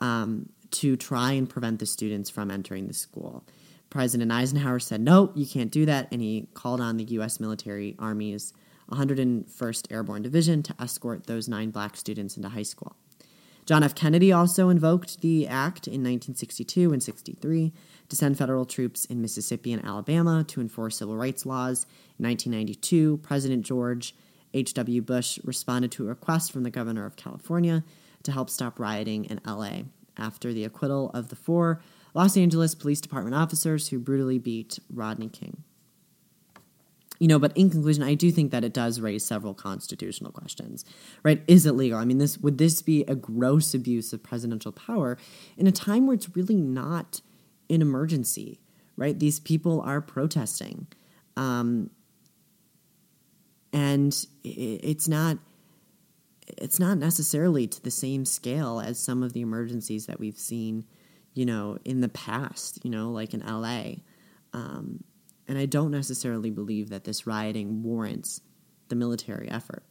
um, 0.00 0.48
to 0.72 0.96
try 0.96 1.32
and 1.32 1.48
prevent 1.48 1.78
the 1.78 1.86
students 1.86 2.30
from 2.30 2.50
entering 2.50 2.86
the 2.86 2.94
school. 2.94 3.44
President 3.90 4.30
Eisenhower 4.30 4.78
said, 4.78 5.00
no, 5.00 5.32
you 5.34 5.46
can't 5.46 5.70
do 5.70 5.84
that, 5.86 6.08
and 6.12 6.22
he 6.22 6.48
called 6.54 6.80
on 6.80 6.96
the 6.96 7.04
U.S. 7.04 7.40
military 7.40 7.96
Army's 7.98 8.52
101st 8.90 9.92
Airborne 9.92 10.22
Division 10.22 10.62
to 10.62 10.74
escort 10.80 11.26
those 11.26 11.48
nine 11.48 11.70
black 11.70 11.96
students 11.96 12.36
into 12.36 12.48
high 12.48 12.62
school. 12.62 12.96
John 13.66 13.82
F. 13.84 13.94
Kennedy 13.94 14.32
also 14.32 14.68
invoked 14.68 15.20
the 15.20 15.46
act 15.46 15.86
in 15.86 16.02
1962 16.02 16.92
and 16.92 17.02
63 17.02 17.72
to 18.08 18.16
send 18.16 18.36
federal 18.36 18.64
troops 18.64 19.04
in 19.04 19.22
Mississippi 19.22 19.72
and 19.72 19.84
Alabama 19.84 20.44
to 20.48 20.60
enforce 20.60 20.96
civil 20.96 21.16
rights 21.16 21.46
laws. 21.46 21.86
In 22.18 22.26
1992, 22.26 23.18
President 23.18 23.64
George 23.64 24.14
H.W. 24.52 25.02
Bush 25.02 25.38
responded 25.44 25.92
to 25.92 26.04
a 26.04 26.08
request 26.08 26.50
from 26.50 26.64
the 26.64 26.70
governor 26.70 27.06
of 27.06 27.16
California 27.16 27.84
to 28.24 28.32
help 28.32 28.50
stop 28.50 28.80
rioting 28.80 29.24
in 29.26 29.40
LA 29.46 29.82
after 30.16 30.52
the 30.52 30.64
acquittal 30.64 31.10
of 31.10 31.28
the 31.28 31.36
four 31.36 31.80
Los 32.12 32.36
Angeles 32.36 32.74
Police 32.74 33.00
Department 33.00 33.36
officers 33.36 33.88
who 33.88 33.98
brutally 33.98 34.38
beat 34.38 34.78
Rodney 34.92 35.28
King. 35.28 35.62
You 37.20 37.28
know, 37.28 37.38
but 37.38 37.56
in 37.56 37.70
conclusion, 37.70 38.02
I 38.02 38.14
do 38.14 38.32
think 38.32 38.50
that 38.50 38.64
it 38.64 38.72
does 38.72 38.98
raise 38.98 39.24
several 39.24 39.54
constitutional 39.54 40.32
questions. 40.32 40.84
Right? 41.22 41.42
Is 41.46 41.66
it 41.66 41.72
legal? 41.72 41.98
I 41.98 42.04
mean, 42.04 42.18
this 42.18 42.38
would 42.38 42.58
this 42.58 42.82
be 42.82 43.04
a 43.04 43.14
gross 43.14 43.74
abuse 43.74 44.12
of 44.12 44.22
presidential 44.22 44.72
power 44.72 45.16
in 45.56 45.66
a 45.66 45.72
time 45.72 46.06
where 46.06 46.14
it's 46.14 46.34
really 46.34 46.56
not 46.56 47.20
an 47.68 47.82
emergency? 47.82 48.58
Right? 48.96 49.18
These 49.18 49.38
people 49.38 49.80
are 49.82 50.00
protesting, 50.00 50.88
um, 51.36 51.90
and 53.72 54.26
it's 54.42 55.06
not 55.06 55.38
it's 56.58 56.80
not 56.80 56.98
necessarily 56.98 57.68
to 57.68 57.80
the 57.80 57.92
same 57.92 58.24
scale 58.24 58.80
as 58.80 58.98
some 58.98 59.22
of 59.22 59.34
the 59.34 59.40
emergencies 59.40 60.06
that 60.06 60.18
we've 60.18 60.36
seen 60.36 60.84
you 61.34 61.46
know, 61.46 61.78
in 61.84 62.00
the 62.00 62.08
past, 62.08 62.80
you 62.84 62.90
know, 62.90 63.10
like 63.10 63.34
in 63.34 63.40
LA. 63.40 63.94
Um, 64.52 65.04
and 65.50 65.58
I 65.58 65.66
don't 65.66 65.90
necessarily 65.90 66.48
believe 66.48 66.90
that 66.90 67.02
this 67.02 67.26
rioting 67.26 67.82
warrants 67.82 68.40
the 68.88 68.94
military 68.94 69.50
effort. 69.50 69.82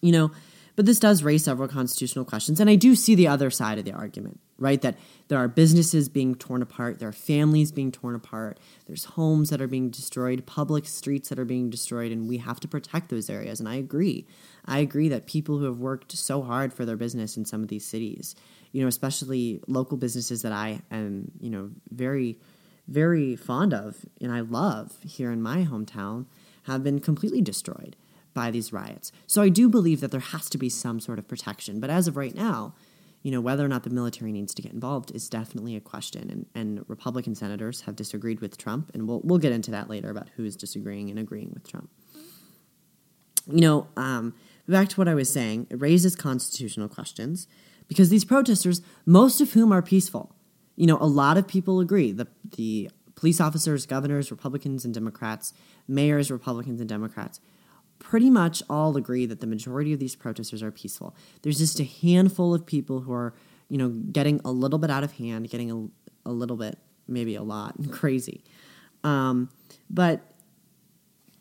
You 0.00 0.12
know, 0.12 0.30
but 0.76 0.86
this 0.86 1.00
does 1.00 1.24
raise 1.24 1.42
several 1.42 1.66
constitutional 1.66 2.24
questions, 2.24 2.60
and 2.60 2.70
I 2.70 2.76
do 2.76 2.94
see 2.94 3.16
the 3.16 3.26
other 3.26 3.50
side 3.50 3.78
of 3.78 3.84
the 3.84 3.90
argument, 3.90 4.38
right? 4.56 4.80
That 4.82 4.96
there 5.26 5.38
are 5.38 5.48
businesses 5.48 6.08
being 6.08 6.36
torn 6.36 6.62
apart, 6.62 7.00
there 7.00 7.08
are 7.08 7.12
families 7.12 7.72
being 7.72 7.90
torn 7.90 8.14
apart, 8.14 8.60
there's 8.86 9.06
homes 9.06 9.50
that 9.50 9.60
are 9.60 9.66
being 9.66 9.90
destroyed, 9.90 10.46
public 10.46 10.86
streets 10.86 11.28
that 11.30 11.38
are 11.40 11.44
being 11.44 11.68
destroyed, 11.68 12.12
and 12.12 12.28
we 12.28 12.38
have 12.38 12.60
to 12.60 12.68
protect 12.68 13.08
those 13.08 13.28
areas. 13.28 13.58
And 13.58 13.68
I 13.68 13.74
agree. 13.74 14.28
I 14.64 14.78
agree 14.78 15.08
that 15.08 15.26
people 15.26 15.58
who 15.58 15.64
have 15.64 15.78
worked 15.78 16.12
so 16.12 16.40
hard 16.40 16.72
for 16.72 16.84
their 16.84 16.96
business 16.96 17.36
in 17.36 17.44
some 17.44 17.62
of 17.62 17.68
these 17.68 17.84
cities, 17.84 18.36
you 18.70 18.80
know, 18.80 18.86
especially 18.86 19.60
local 19.66 19.96
businesses 19.96 20.42
that 20.42 20.52
I 20.52 20.82
am, 20.92 21.32
you 21.40 21.50
know, 21.50 21.70
very, 21.90 22.38
very 22.88 23.36
fond 23.36 23.74
of 23.74 24.04
and 24.20 24.32
I 24.32 24.40
love 24.40 24.96
here 25.04 25.32
in 25.32 25.42
my 25.42 25.64
hometown, 25.64 26.26
have 26.64 26.82
been 26.82 27.00
completely 27.00 27.40
destroyed 27.40 27.96
by 28.34 28.50
these 28.50 28.72
riots. 28.72 29.12
So 29.26 29.40
I 29.40 29.48
do 29.48 29.68
believe 29.68 30.00
that 30.00 30.10
there 30.10 30.20
has 30.20 30.50
to 30.50 30.58
be 30.58 30.68
some 30.68 31.00
sort 31.00 31.18
of 31.18 31.26
protection. 31.26 31.80
But 31.80 31.90
as 31.90 32.06
of 32.06 32.16
right 32.16 32.34
now, 32.34 32.74
you 33.22 33.32
know, 33.32 33.40
whether 33.40 33.64
or 33.64 33.68
not 33.68 33.82
the 33.82 33.90
military 33.90 34.30
needs 34.30 34.54
to 34.54 34.62
get 34.62 34.72
involved 34.72 35.10
is 35.12 35.28
definitely 35.28 35.74
a 35.74 35.80
question. 35.80 36.30
And, 36.30 36.46
and 36.54 36.84
Republican 36.88 37.34
senators 37.34 37.80
have 37.80 37.96
disagreed 37.96 38.40
with 38.40 38.56
Trump, 38.56 38.92
and 38.94 39.08
we'll, 39.08 39.20
we'll 39.24 39.38
get 39.38 39.50
into 39.50 39.72
that 39.72 39.90
later 39.90 40.10
about 40.10 40.28
who 40.36 40.44
is 40.44 40.54
disagreeing 40.54 41.10
and 41.10 41.18
agreeing 41.18 41.50
with 41.52 41.68
Trump. 41.68 41.90
You 43.48 43.60
know, 43.60 43.88
um, 43.96 44.34
back 44.68 44.90
to 44.90 44.96
what 44.96 45.08
I 45.08 45.14
was 45.14 45.32
saying, 45.32 45.66
it 45.70 45.80
raises 45.80 46.14
constitutional 46.14 46.88
questions 46.88 47.48
because 47.88 48.10
these 48.10 48.24
protesters, 48.24 48.80
most 49.04 49.40
of 49.40 49.54
whom 49.54 49.72
are 49.72 49.82
peaceful, 49.82 50.35
you 50.76 50.86
know, 50.86 50.98
a 51.00 51.06
lot 51.06 51.36
of 51.36 51.48
people 51.48 51.80
agree. 51.80 52.12
The, 52.12 52.28
the 52.56 52.90
police 53.14 53.40
officers, 53.40 53.86
governors, 53.86 54.30
Republicans 54.30 54.84
and 54.84 54.94
Democrats, 54.94 55.52
mayors, 55.88 56.30
Republicans 56.30 56.80
and 56.80 56.88
Democrats, 56.88 57.40
pretty 57.98 58.30
much 58.30 58.62
all 58.68 58.96
agree 58.96 59.26
that 59.26 59.40
the 59.40 59.46
majority 59.46 59.92
of 59.92 59.98
these 59.98 60.14
protesters 60.14 60.62
are 60.62 60.70
peaceful. 60.70 61.16
There's 61.42 61.58
just 61.58 61.80
a 61.80 61.84
handful 61.84 62.54
of 62.54 62.66
people 62.66 63.00
who 63.00 63.12
are, 63.12 63.34
you 63.68 63.78
know, 63.78 63.88
getting 63.88 64.40
a 64.44 64.50
little 64.50 64.78
bit 64.78 64.90
out 64.90 65.02
of 65.02 65.12
hand, 65.12 65.48
getting 65.48 65.70
a, 65.72 66.28
a 66.28 66.32
little 66.32 66.56
bit, 66.56 66.78
maybe 67.08 67.34
a 67.34 67.42
lot, 67.42 67.74
crazy. 67.90 68.44
Um, 69.02 69.50
but 69.88 70.20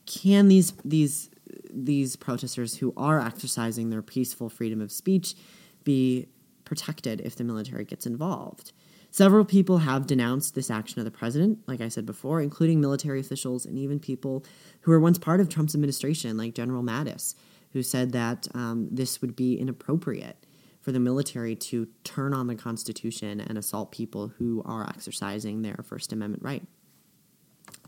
can 0.05 0.47
these 0.47 0.73
these 0.83 1.29
these 1.69 2.15
protesters 2.15 2.77
who 2.77 2.93
are 2.95 3.19
exercising 3.19 3.89
their 3.89 4.01
peaceful 4.01 4.49
freedom 4.49 4.81
of 4.81 4.91
speech 4.91 5.35
be 5.83 6.27
protected 6.63 7.21
if 7.21 7.35
the 7.35 7.43
military 7.43 7.85
gets 7.85 8.05
involved? 8.05 8.71
Several 9.15 9.45
people 9.45 9.77
have 9.77 10.07
denounced 10.07 10.55
this 10.55 10.69
action 10.69 10.99
of 10.99 11.05
the 11.05 11.09
president, 11.09 11.59
like 11.67 11.79
I 11.79 11.87
said 11.87 12.05
before, 12.05 12.41
including 12.41 12.81
military 12.81 13.21
officials 13.21 13.65
and 13.65 13.79
even 13.79 13.97
people 13.97 14.43
who 14.81 14.91
were 14.91 14.99
once 14.99 15.17
part 15.17 15.39
of 15.39 15.47
Trump's 15.47 15.73
administration, 15.73 16.35
like 16.35 16.53
General 16.53 16.83
Mattis, 16.83 17.33
who 17.71 17.81
said 17.81 18.11
that 18.11 18.45
um, 18.53 18.89
this 18.91 19.21
would 19.21 19.33
be 19.33 19.57
inappropriate 19.57 20.45
for 20.81 20.91
the 20.91 20.99
military 20.99 21.55
to 21.55 21.87
turn 22.03 22.33
on 22.33 22.47
the 22.47 22.55
Constitution 22.55 23.39
and 23.39 23.57
assault 23.57 23.93
people 23.93 24.33
who 24.37 24.61
are 24.65 24.85
exercising 24.89 25.61
their 25.61 25.79
First 25.81 26.11
Amendment 26.11 26.43
right. 26.43 26.63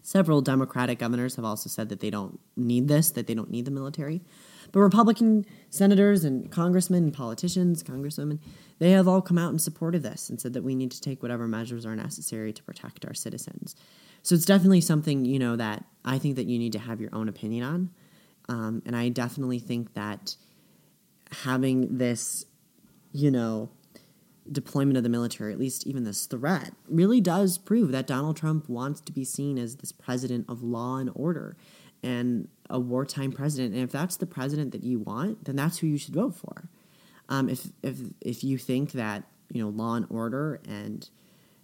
Several 0.03 0.39
Democratic 0.39 0.97
governors 0.97 1.35
have 1.35 1.43
also 1.43 1.69
said 1.69 1.89
that 1.89 1.99
they 1.99 2.09
don't 2.09 2.39
need 2.55 2.87
this, 2.87 3.11
that 3.11 3.27
they 3.27 3.33
don't 3.33 3.51
need 3.51 3.65
the 3.65 3.71
military. 3.71 4.21
But 4.71 4.79
Republican 4.79 5.45
senators 5.69 6.23
and 6.23 6.51
congressmen 6.51 7.05
and 7.05 7.13
politicians, 7.13 7.83
congresswomen, 7.83 8.39
they 8.79 8.91
have 8.91 9.07
all 9.07 9.21
come 9.21 9.37
out 9.37 9.51
in 9.51 9.59
support 9.59 9.95
of 9.95 10.03
this 10.03 10.29
and 10.29 10.39
said 10.39 10.53
that 10.53 10.63
we 10.63 10.75
need 10.75 10.91
to 10.91 11.01
take 11.01 11.21
whatever 11.21 11.47
measures 11.47 11.85
are 11.85 11.95
necessary 11.95 12.53
to 12.53 12.63
protect 12.63 13.05
our 13.05 13.13
citizens. 13.13 13.75
So 14.23 14.35
it's 14.35 14.45
definitely 14.45 14.81
something, 14.81 15.25
you 15.25 15.39
know, 15.39 15.55
that 15.55 15.85
I 16.03 16.19
think 16.19 16.35
that 16.35 16.47
you 16.47 16.59
need 16.59 16.73
to 16.73 16.79
have 16.79 16.99
your 16.99 17.09
own 17.13 17.29
opinion 17.29 17.63
on. 17.63 17.89
Um, 18.49 18.81
and 18.85 18.95
I 18.95 19.09
definitely 19.09 19.59
think 19.59 19.93
that 19.93 20.35
having 21.43 21.97
this, 21.97 22.45
you 23.11 23.31
know, 23.31 23.69
deployment 24.51 24.97
of 24.97 25.03
the 25.03 25.09
military, 25.09 25.51
at 25.51 25.59
least 25.59 25.85
even 25.85 26.03
this 26.03 26.25
threat, 26.25 26.71
really 26.87 27.19
does 27.19 27.57
prove 27.57 27.91
that 27.91 28.07
Donald 28.07 28.37
Trump 28.37 28.69
wants 28.69 29.01
to 29.01 29.11
be 29.11 29.23
seen 29.23 29.57
as 29.57 29.77
this 29.77 29.91
president 29.91 30.45
of 30.47 30.63
law 30.63 30.97
and 30.97 31.11
order 31.13 31.57
and 32.03 32.47
a 32.69 32.79
wartime 32.79 33.31
president. 33.31 33.73
And 33.73 33.83
if 33.83 33.91
that's 33.91 34.17
the 34.17 34.25
president 34.25 34.71
that 34.71 34.83
you 34.83 34.99
want, 34.99 35.45
then 35.45 35.55
that's 35.55 35.79
who 35.79 35.87
you 35.87 35.97
should 35.97 36.13
vote 36.13 36.35
for. 36.35 36.69
Um, 37.29 37.49
if 37.49 37.67
if 37.83 37.97
if 38.21 38.43
you 38.43 38.57
think 38.57 38.93
that 38.93 39.23
you 39.51 39.61
know 39.61 39.69
law 39.69 39.95
and 39.95 40.05
order 40.09 40.61
and 40.67 41.09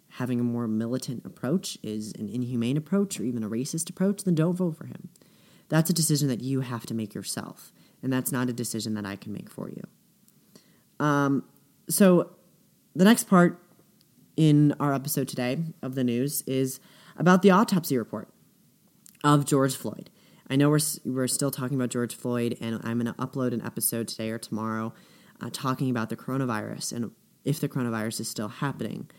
having 0.10 0.40
a 0.40 0.44
more 0.44 0.68
militant 0.68 1.26
approach 1.26 1.78
is 1.82 2.14
an 2.20 2.30
inhumane 2.30 2.78
approach 2.78 3.20
or 3.20 3.24
even 3.24 3.44
a 3.44 3.50
racist 3.50 3.90
approach, 3.90 4.24
then 4.24 4.36
don't 4.36 4.56
vote 4.56 4.78
for 4.78 4.86
him. 4.86 5.10
That's 5.70 5.90
a 5.90 5.94
decision 5.94 6.28
that 6.28 6.42
you 6.42 6.62
have 6.62 6.86
to 6.88 6.94
make 6.94 7.16
yourself, 7.16 7.72
and 8.02 8.12
that's 8.12 8.32
not 8.32 8.50
a 8.50 8.54
decision 8.54 8.94
that 8.94 9.06
I 9.06 9.16
can 9.16 9.34
make 9.34 9.50
for 9.50 9.70
you. 9.70 9.84
Um, 11.04 11.44
so, 11.90 12.32
the 12.96 13.06
next 13.06 13.24
part 13.24 13.60
in 14.36 14.76
our 14.80 14.94
episode 14.94 15.28
today 15.28 15.58
of 15.82 15.96
the 15.96 16.04
news 16.04 16.44
is 16.46 16.80
about 17.18 17.42
the 17.42 17.52
autopsy 17.52 17.98
report 17.98 18.30
of 19.24 19.46
George 19.46 19.76
Floyd. 19.76 20.10
I 20.54 20.56
know 20.56 20.70
we're, 20.70 20.80
we're 21.04 21.28
still 21.28 21.50
talking 21.50 21.76
about 21.76 21.90
George 21.90 22.14
Floyd, 22.14 22.60
and 22.62 22.80
I'm 22.84 23.00
going 23.00 23.12
to 23.12 23.20
upload 23.20 23.54
an 23.54 23.66
episode 23.66 24.08
today 24.08 24.30
or 24.30 24.38
tomorrow 24.38 24.94
uh, 25.42 25.50
talking 25.52 25.90
about 25.90 26.10
the 26.10 26.16
coronavirus 26.16 26.94
and 26.94 27.10
if 27.44 27.60
the 27.60 27.68
coronavirus 27.68 28.20
is 28.20 28.30
still 28.30 28.50
happening. 28.50 29.10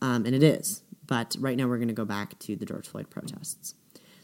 Um, 0.00 0.24
and 0.26 0.32
it 0.32 0.44
is. 0.44 0.84
But 1.04 1.34
right 1.40 1.56
now 1.56 1.66
we're 1.66 1.78
going 1.78 1.88
to 1.88 1.94
go 1.94 2.04
back 2.04 2.38
to 2.38 2.54
the 2.54 2.64
George 2.64 2.86
Floyd 2.86 3.10
protests. 3.10 3.74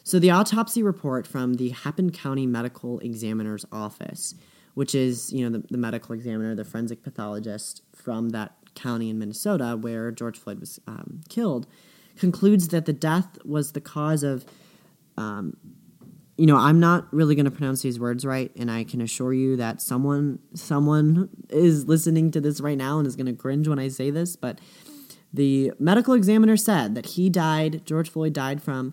So, 0.04 0.20
the 0.20 0.30
autopsy 0.30 0.84
report 0.84 1.26
from 1.26 1.54
the 1.54 1.70
Hennepin 1.70 2.12
County 2.12 2.46
Medical 2.46 3.00
Examiner's 3.00 3.66
Office, 3.72 4.36
which 4.74 4.94
is, 4.94 5.32
you 5.32 5.44
know, 5.44 5.58
the, 5.58 5.66
the 5.68 5.78
medical 5.78 6.14
examiner, 6.14 6.54
the 6.54 6.64
forensic 6.64 7.02
pathologist 7.02 7.82
from 7.92 8.30
that 8.30 8.54
county 8.76 9.10
in 9.10 9.18
Minnesota 9.18 9.76
where 9.80 10.12
George 10.12 10.38
Floyd 10.38 10.60
was 10.60 10.78
um, 10.86 11.22
killed, 11.28 11.66
concludes 12.16 12.68
that 12.68 12.86
the 12.86 12.92
death 12.92 13.38
was 13.44 13.72
the 13.72 13.80
cause 13.80 14.22
of 14.22 14.44
um, 15.16 15.56
you 16.36 16.46
know, 16.46 16.56
I'm 16.56 16.80
not 16.80 17.12
really 17.12 17.34
going 17.34 17.44
to 17.44 17.50
pronounce 17.50 17.82
these 17.82 18.00
words 18.00 18.24
right, 18.24 18.50
and 18.56 18.70
I 18.70 18.84
can 18.84 19.00
assure 19.00 19.34
you 19.34 19.56
that 19.56 19.82
someone 19.82 20.38
someone 20.54 21.28
is 21.50 21.86
listening 21.86 22.30
to 22.32 22.40
this 22.40 22.60
right 22.60 22.78
now 22.78 22.98
and 22.98 23.06
is 23.06 23.16
going 23.16 23.26
to 23.26 23.34
cringe 23.34 23.68
when 23.68 23.78
I 23.78 23.88
say 23.88 24.10
this, 24.10 24.36
but 24.36 24.60
the 25.32 25.72
medical 25.78 26.14
examiner 26.14 26.56
said 26.56 26.94
that 26.94 27.06
he 27.06 27.30
died, 27.30 27.84
George 27.86 28.10
Floyd 28.10 28.32
died 28.32 28.62
from 28.62 28.92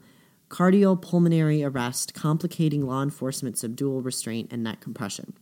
cardiopulmonary 0.49 1.65
arrest 1.65 2.13
complicating 2.13 2.85
law 2.85 3.03
enforcement 3.03 3.57
subdual 3.57 4.01
restraint 4.01 4.51
and 4.51 4.63
neck 4.63 4.81
compression. 4.81 5.33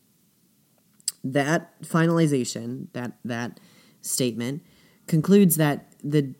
That 1.23 1.81
finalization, 1.81 2.87
that 2.93 3.13
that 3.25 3.59
statement 4.01 4.63
concludes 5.07 5.55
that 5.57 5.93
the 6.03 6.35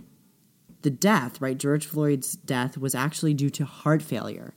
the 0.84 0.92
death, 0.92 1.42
right, 1.42 1.58
George 1.58 1.88
Floyd's 1.88 2.36
death 2.36 2.78
was 2.78 2.94
actually 2.94 3.34
due 3.34 3.50
to 3.50 3.66
heart 3.66 4.02
failure 4.02 4.54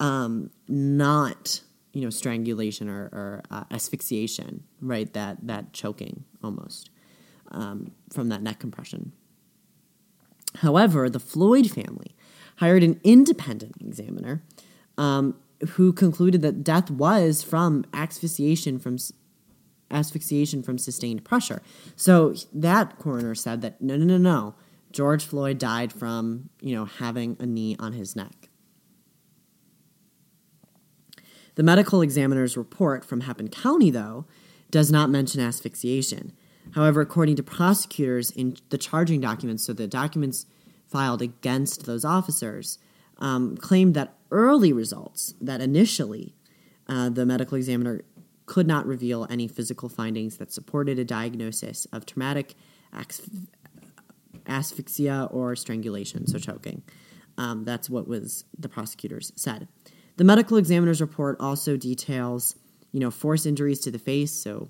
um, 0.00 0.50
not 0.68 1.60
you 1.92 2.02
know 2.02 2.10
strangulation 2.10 2.88
or, 2.88 3.04
or 3.12 3.42
uh, 3.50 3.64
asphyxiation, 3.70 4.64
right? 4.80 5.12
That 5.12 5.46
that 5.46 5.72
choking 5.72 6.24
almost 6.42 6.90
um, 7.50 7.92
from 8.10 8.28
that 8.28 8.42
neck 8.42 8.58
compression. 8.58 9.12
However, 10.56 11.08
the 11.08 11.20
Floyd 11.20 11.70
family 11.70 12.14
hired 12.56 12.82
an 12.82 13.00
independent 13.04 13.76
examiner 13.80 14.42
um, 14.96 15.36
who 15.70 15.92
concluded 15.92 16.42
that 16.42 16.64
death 16.64 16.90
was 16.90 17.42
from 17.42 17.84
asphyxiation 17.92 18.78
from 18.78 18.98
asphyxiation 19.90 20.62
from 20.62 20.78
sustained 20.78 21.24
pressure. 21.24 21.62
So 21.94 22.34
that 22.52 22.98
coroner 22.98 23.34
said 23.34 23.62
that 23.62 23.80
no, 23.80 23.96
no, 23.96 24.04
no, 24.04 24.18
no. 24.18 24.54
George 24.92 25.24
Floyd 25.24 25.58
died 25.58 25.92
from 25.92 26.50
you 26.60 26.74
know 26.74 26.84
having 26.84 27.36
a 27.40 27.46
knee 27.46 27.76
on 27.78 27.92
his 27.92 28.16
neck. 28.16 28.45
The 31.56 31.62
medical 31.62 32.02
examiner's 32.02 32.56
report 32.56 33.04
from 33.04 33.22
Hennepin 33.22 33.48
County, 33.48 33.90
though, 33.90 34.26
does 34.70 34.92
not 34.92 35.10
mention 35.10 35.40
asphyxiation. 35.40 36.32
However, 36.74 37.00
according 37.00 37.36
to 37.36 37.42
prosecutors 37.42 38.30
in 38.30 38.56
the 38.68 38.78
charging 38.78 39.20
documents, 39.20 39.64
so 39.64 39.72
the 39.72 39.86
documents 39.86 40.46
filed 40.86 41.22
against 41.22 41.86
those 41.86 42.04
officers, 42.04 42.78
um, 43.18 43.56
claimed 43.56 43.94
that 43.94 44.14
early 44.30 44.72
results, 44.72 45.34
that 45.40 45.60
initially 45.60 46.34
uh, 46.88 47.08
the 47.08 47.24
medical 47.24 47.56
examiner 47.56 48.02
could 48.44 48.66
not 48.66 48.86
reveal 48.86 49.26
any 49.30 49.48
physical 49.48 49.88
findings 49.88 50.36
that 50.36 50.52
supported 50.52 50.98
a 50.98 51.04
diagnosis 51.04 51.86
of 51.86 52.06
traumatic 52.06 52.54
asphyxia 54.46 55.28
or 55.30 55.56
strangulation, 55.56 56.26
so 56.26 56.38
choking. 56.38 56.82
Um, 57.38 57.64
that's 57.64 57.90
what 57.90 58.06
was 58.06 58.44
the 58.58 58.68
prosecutors 58.68 59.32
said. 59.36 59.68
The 60.16 60.24
medical 60.24 60.56
examiner's 60.56 61.00
report 61.00 61.36
also 61.40 61.76
details, 61.76 62.56
you 62.92 63.00
know, 63.00 63.10
force 63.10 63.46
injuries 63.46 63.80
to 63.80 63.90
the 63.90 63.98
face, 63.98 64.32
so 64.32 64.68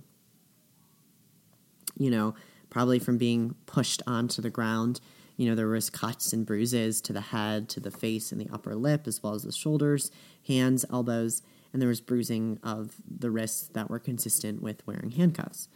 you 1.98 2.10
know, 2.10 2.34
probably 2.70 2.98
from 2.98 3.18
being 3.18 3.54
pushed 3.66 4.02
onto 4.06 4.42
the 4.42 4.50
ground. 4.50 5.00
You 5.36 5.48
know, 5.48 5.54
there 5.54 5.68
was 5.68 5.90
cuts 5.90 6.32
and 6.32 6.46
bruises 6.46 7.00
to 7.02 7.12
the 7.12 7.20
head, 7.20 7.68
to 7.70 7.80
the 7.80 7.90
face, 7.90 8.32
and 8.32 8.40
the 8.40 8.48
upper 8.52 8.74
lip, 8.74 9.06
as 9.06 9.22
well 9.22 9.34
as 9.34 9.42
the 9.42 9.52
shoulders, 9.52 10.10
hands, 10.46 10.84
elbows, 10.90 11.42
and 11.72 11.80
there 11.80 11.88
was 11.88 12.00
bruising 12.00 12.58
of 12.62 12.96
the 13.06 13.30
wrists 13.30 13.68
that 13.68 13.90
were 13.90 13.98
consistent 13.98 14.62
with 14.62 14.86
wearing 14.86 15.10
handcuffs. 15.10 15.68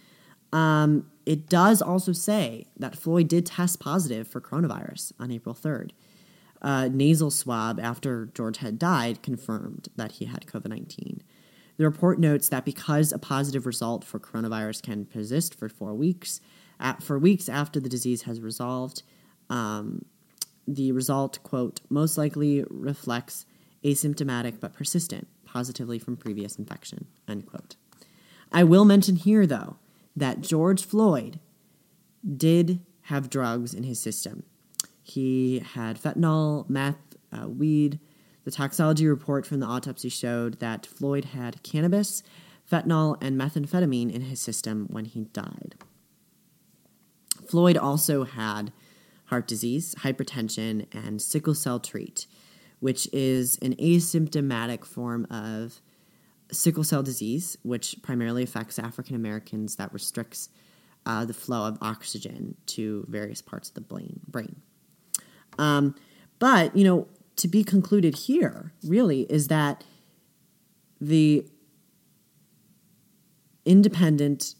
Um, 0.52 1.10
it 1.26 1.48
does 1.48 1.80
also 1.80 2.12
say 2.12 2.66
that 2.78 2.96
Floyd 2.96 3.28
did 3.28 3.46
test 3.46 3.80
positive 3.80 4.26
for 4.26 4.40
coronavirus 4.40 5.12
on 5.18 5.30
April 5.30 5.54
3rd. 5.54 5.90
A 6.62 6.88
nasal 6.88 7.30
swab 7.30 7.80
after 7.80 8.26
George 8.34 8.58
had 8.58 8.78
died 8.78 9.22
confirmed 9.22 9.88
that 9.96 10.12
he 10.12 10.26
had 10.26 10.46
COVID 10.46 10.68
19. 10.68 11.22
The 11.78 11.84
report 11.84 12.18
notes 12.18 12.48
that 12.50 12.66
because 12.66 13.12
a 13.12 13.18
positive 13.18 13.64
result 13.64 14.04
for 14.04 14.18
coronavirus 14.18 14.82
can 14.82 15.06
persist 15.06 15.54
for 15.54 15.68
four 15.68 15.94
weeks, 15.94 16.40
at, 16.78 17.02
for 17.02 17.18
weeks 17.18 17.48
after 17.48 17.80
the 17.80 17.88
disease 17.88 18.22
has 18.22 18.40
resolved, 18.40 19.02
um, 19.48 20.04
the 20.68 20.92
result, 20.92 21.42
quote, 21.42 21.80
most 21.88 22.18
likely 22.18 22.64
reflects 22.68 23.46
asymptomatic 23.82 24.60
but 24.60 24.74
persistent 24.74 25.26
positively 25.44 25.98
from 25.98 26.16
previous 26.16 26.56
infection, 26.56 27.06
end 27.26 27.46
quote. 27.46 27.76
I 28.52 28.64
will 28.64 28.84
mention 28.84 29.16
here, 29.16 29.46
though, 29.46 29.78
that 30.14 30.42
George 30.42 30.84
Floyd 30.84 31.40
did 32.36 32.80
have 33.02 33.30
drugs 33.30 33.74
in 33.74 33.84
his 33.84 34.00
system. 34.00 34.44
He 35.02 35.60
had 35.60 36.00
fentanyl, 36.00 36.68
meth, 36.68 37.16
uh, 37.32 37.48
weed. 37.48 37.98
The 38.44 38.50
toxicology 38.50 39.06
report 39.06 39.46
from 39.46 39.60
the 39.60 39.66
autopsy 39.66 40.08
showed 40.08 40.60
that 40.60 40.86
Floyd 40.86 41.26
had 41.26 41.62
cannabis, 41.62 42.22
fentanyl, 42.70 43.16
and 43.22 43.38
methamphetamine 43.38 44.12
in 44.12 44.22
his 44.22 44.40
system 44.40 44.86
when 44.90 45.04
he 45.04 45.24
died. 45.24 45.76
Floyd 47.46 47.76
also 47.76 48.24
had 48.24 48.72
heart 49.26 49.46
disease, 49.46 49.94
hypertension, 50.00 50.86
and 50.92 51.20
sickle 51.20 51.54
cell 51.54 51.80
trait, 51.80 52.26
which 52.80 53.08
is 53.12 53.58
an 53.62 53.74
asymptomatic 53.76 54.84
form 54.84 55.26
of 55.30 55.80
sickle 56.52 56.84
cell 56.84 57.02
disease, 57.02 57.56
which 57.62 57.96
primarily 58.02 58.42
affects 58.42 58.78
African 58.78 59.14
Americans, 59.14 59.76
that 59.76 59.92
restricts 59.92 60.48
uh, 61.06 61.24
the 61.24 61.34
flow 61.34 61.66
of 61.66 61.78
oxygen 61.80 62.56
to 62.66 63.04
various 63.08 63.40
parts 63.40 63.68
of 63.68 63.74
the 63.74 63.80
brain. 63.80 64.62
Um, 65.58 65.94
but, 66.38 66.74
you 66.76 66.84
know, 66.84 67.08
to 67.36 67.48
be 67.48 67.64
concluded 67.64 68.16
here, 68.16 68.72
really, 68.84 69.22
is 69.22 69.48
that 69.48 69.84
the 71.00 71.46
independent, 73.64 74.54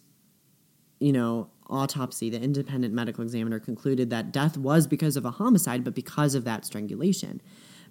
you 0.99 1.13
know, 1.13 1.51
autopsy, 1.69 2.31
the 2.31 2.41
independent 2.41 2.93
medical 2.93 3.23
examiner 3.23 3.59
concluded 3.59 4.11
that 4.11 4.33
death 4.33 4.59
was 4.59 4.87
because 4.87 5.17
of 5.17 5.25
a 5.25 5.31
homicide, 5.31 5.85
but 5.85 5.95
because 5.95 6.35
of 6.35 6.45
that 6.45 6.65
strangulation. 6.65 7.41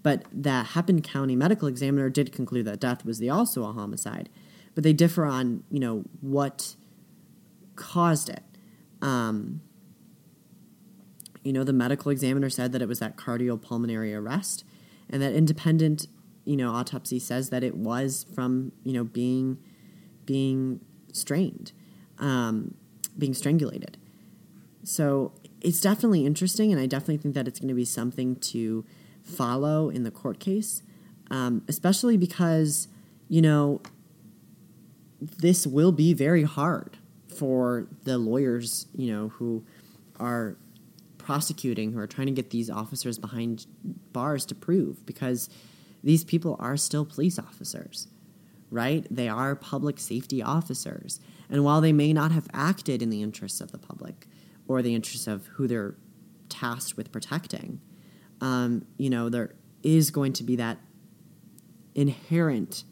But 0.03 0.25
the 0.31 0.63
Hennepin 0.63 1.01
County 1.01 1.35
medical 1.35 1.67
examiner 1.67 2.09
did 2.09 2.31
conclude 2.31 2.65
that 2.65 2.79
death 2.79 3.05
was 3.05 3.19
the 3.19 3.29
also 3.29 3.63
a 3.65 3.73
homicide. 3.73 4.29
But 4.75 4.83
they 4.83 4.93
differ 4.93 5.25
on, 5.25 5.63
you 5.69 5.79
know, 5.79 6.03
what 6.21 6.75
caused 7.75 8.29
it. 8.29 8.43
Um, 9.01 9.61
you 11.49 11.53
know, 11.53 11.63
the 11.63 11.73
medical 11.73 12.11
examiner 12.11 12.47
said 12.47 12.73
that 12.73 12.81
it 12.83 12.87
was 12.87 12.99
that 12.99 13.17
cardiopulmonary 13.17 14.15
arrest, 14.15 14.63
and 15.09 15.19
that 15.19 15.33
independent, 15.33 16.05
you 16.45 16.55
know, 16.55 16.69
autopsy 16.69 17.17
says 17.17 17.49
that 17.49 17.63
it 17.63 17.75
was 17.75 18.27
from, 18.35 18.71
you 18.83 18.93
know, 18.93 19.03
being 19.03 19.57
being 20.27 20.79
strained, 21.11 21.71
um, 22.19 22.75
being 23.17 23.33
strangulated. 23.33 23.97
So 24.83 25.31
it's 25.59 25.81
definitely 25.81 26.23
interesting, 26.23 26.71
and 26.71 26.79
I 26.79 26.85
definitely 26.85 27.17
think 27.17 27.33
that 27.33 27.47
it's 27.47 27.59
going 27.59 27.69
to 27.69 27.73
be 27.73 27.83
something 27.83 28.35
to 28.35 28.85
follow 29.23 29.89
in 29.89 30.03
the 30.03 30.11
court 30.11 30.39
case, 30.39 30.83
um, 31.31 31.63
especially 31.67 32.15
because, 32.15 32.87
you 33.27 33.41
know, 33.41 33.81
this 35.19 35.65
will 35.65 35.91
be 35.91 36.13
very 36.13 36.43
hard 36.43 36.99
for 37.27 37.87
the 38.03 38.19
lawyers, 38.19 38.85
you 38.95 39.11
know, 39.11 39.29
who 39.29 39.65
are 40.19 40.55
prosecuting, 41.29 41.91
who 41.91 41.99
are 41.99 42.07
trying 42.07 42.25
to 42.25 42.33
get 42.33 42.49
these 42.49 42.71
officers 42.71 43.19
behind 43.19 43.67
bars 44.13 44.47
to 44.47 44.55
prove, 44.55 45.05
because 45.05 45.47
these 46.03 46.23
people 46.23 46.55
are 46.59 46.75
still 46.75 47.05
police 47.05 47.37
officers, 47.37 48.07
right? 48.71 49.05
They 49.11 49.29
are 49.29 49.55
public 49.55 49.99
safety 49.99 50.41
officers. 50.41 51.19
And 51.47 51.63
while 51.63 51.81
they 51.81 51.93
may 51.93 52.13
not 52.13 52.31
have 52.31 52.47
acted 52.51 53.03
in 53.03 53.11
the 53.11 53.21
interests 53.21 53.61
of 53.61 53.71
the 53.71 53.77
public 53.77 54.25
or 54.67 54.81
the 54.81 54.95
interests 54.95 55.27
of 55.27 55.45
who 55.53 55.67
they're 55.67 55.97
tasked 56.49 56.97
with 56.97 57.11
protecting, 57.11 57.79
um, 58.41 58.87
you 58.97 59.11
know, 59.11 59.29
there 59.29 59.53
is 59.83 60.09
going 60.09 60.33
to 60.33 60.43
be 60.43 60.55
that 60.55 60.79
inherent, 61.93 62.85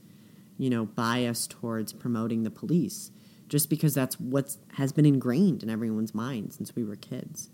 you 0.60 0.70
know, 0.70 0.86
bias 0.86 1.48
towards 1.48 1.92
promoting 1.92 2.44
the 2.44 2.52
police, 2.52 3.10
just 3.50 3.68
because 3.68 3.96
that's 3.96 4.20
what 4.20 4.58
has 4.74 4.92
been 4.92 5.08
ingrained 5.08 5.64
in 5.64 5.72
everyone's 5.72 6.14
mind 6.14 6.54
since 6.54 6.76
we 6.76 6.84
were 6.84 6.96
kids. 6.96 7.50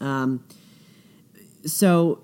Um, 0.00 0.44
so, 1.64 2.22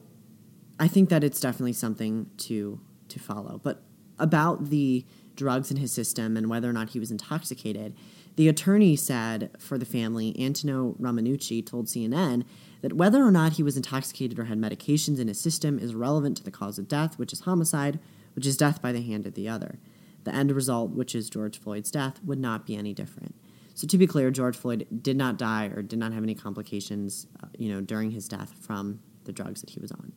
I 0.78 0.88
think 0.88 1.08
that 1.08 1.24
it's 1.24 1.40
definitely 1.40 1.72
something 1.72 2.30
to 2.38 2.80
to 3.08 3.18
follow. 3.18 3.60
But 3.62 3.82
about 4.18 4.70
the 4.70 5.04
drugs 5.36 5.70
in 5.70 5.76
his 5.76 5.92
system 5.92 6.36
and 6.36 6.48
whether 6.48 6.68
or 6.68 6.72
not 6.72 6.90
he 6.90 6.98
was 6.98 7.10
intoxicated, 7.10 7.94
the 8.36 8.48
attorney 8.48 8.96
said 8.96 9.50
for 9.58 9.78
the 9.78 9.84
family, 9.84 10.34
Antonio 10.38 10.94
Romanucci, 11.00 11.64
told 11.64 11.86
CNN 11.86 12.44
that 12.82 12.94
whether 12.94 13.22
or 13.22 13.30
not 13.30 13.54
he 13.54 13.62
was 13.62 13.76
intoxicated 13.76 14.38
or 14.38 14.44
had 14.44 14.58
medications 14.58 15.18
in 15.18 15.28
his 15.28 15.40
system 15.40 15.78
is 15.78 15.94
relevant 15.94 16.36
to 16.38 16.44
the 16.44 16.50
cause 16.50 16.78
of 16.78 16.88
death, 16.88 17.18
which 17.18 17.32
is 17.32 17.40
homicide, 17.40 17.98
which 18.34 18.46
is 18.46 18.56
death 18.56 18.82
by 18.82 18.92
the 18.92 19.02
hand 19.02 19.26
of 19.26 19.34
the 19.34 19.48
other. 19.48 19.78
The 20.24 20.34
end 20.34 20.52
result, 20.52 20.90
which 20.90 21.14
is 21.14 21.30
George 21.30 21.58
Floyd's 21.58 21.90
death, 21.90 22.22
would 22.24 22.38
not 22.38 22.66
be 22.66 22.76
any 22.76 22.92
different. 22.92 23.34
So 23.76 23.86
to 23.86 23.98
be 23.98 24.06
clear, 24.06 24.30
George 24.30 24.56
Floyd 24.56 24.86
did 25.02 25.18
not 25.18 25.36
die 25.36 25.66
or 25.66 25.82
did 25.82 25.98
not 25.98 26.14
have 26.14 26.22
any 26.22 26.34
complications, 26.34 27.26
uh, 27.42 27.48
you 27.58 27.70
know, 27.70 27.82
during 27.82 28.10
his 28.10 28.26
death 28.26 28.54
from 28.58 29.00
the 29.24 29.32
drugs 29.32 29.60
that 29.60 29.68
he 29.68 29.78
was 29.80 29.92
on. 29.92 30.12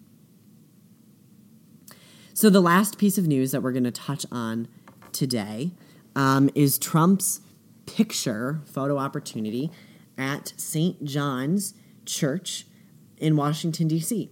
So 2.34 2.50
the 2.50 2.62
last 2.62 2.98
piece 2.98 3.18
of 3.18 3.28
news 3.28 3.52
that 3.52 3.62
we're 3.62 3.74
going 3.74 3.84
to 3.84 3.92
touch 3.92 4.26
on 4.32 4.70
today 5.12 5.74
um, 6.16 6.50
is 6.56 6.80
Trump's 6.80 7.42
picture 7.86 8.62
photo 8.64 8.98
opportunity 8.98 9.72
at 10.18 10.54
St. 10.56 11.04
John's 11.04 11.74
Church 12.06 12.66
in 13.18 13.36
Washington, 13.36 13.90
D.C. 13.90 14.32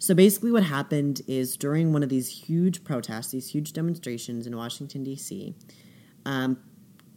So 0.00 0.16
basically, 0.16 0.50
what 0.50 0.64
happened 0.64 1.22
is 1.28 1.56
during 1.56 1.92
one 1.92 2.02
of 2.02 2.08
these 2.08 2.28
huge 2.28 2.82
protests, 2.82 3.30
these 3.30 3.50
huge 3.50 3.72
demonstrations 3.72 4.48
in 4.48 4.56
Washington, 4.56 5.04
D.C., 5.04 5.54
um, 6.26 6.58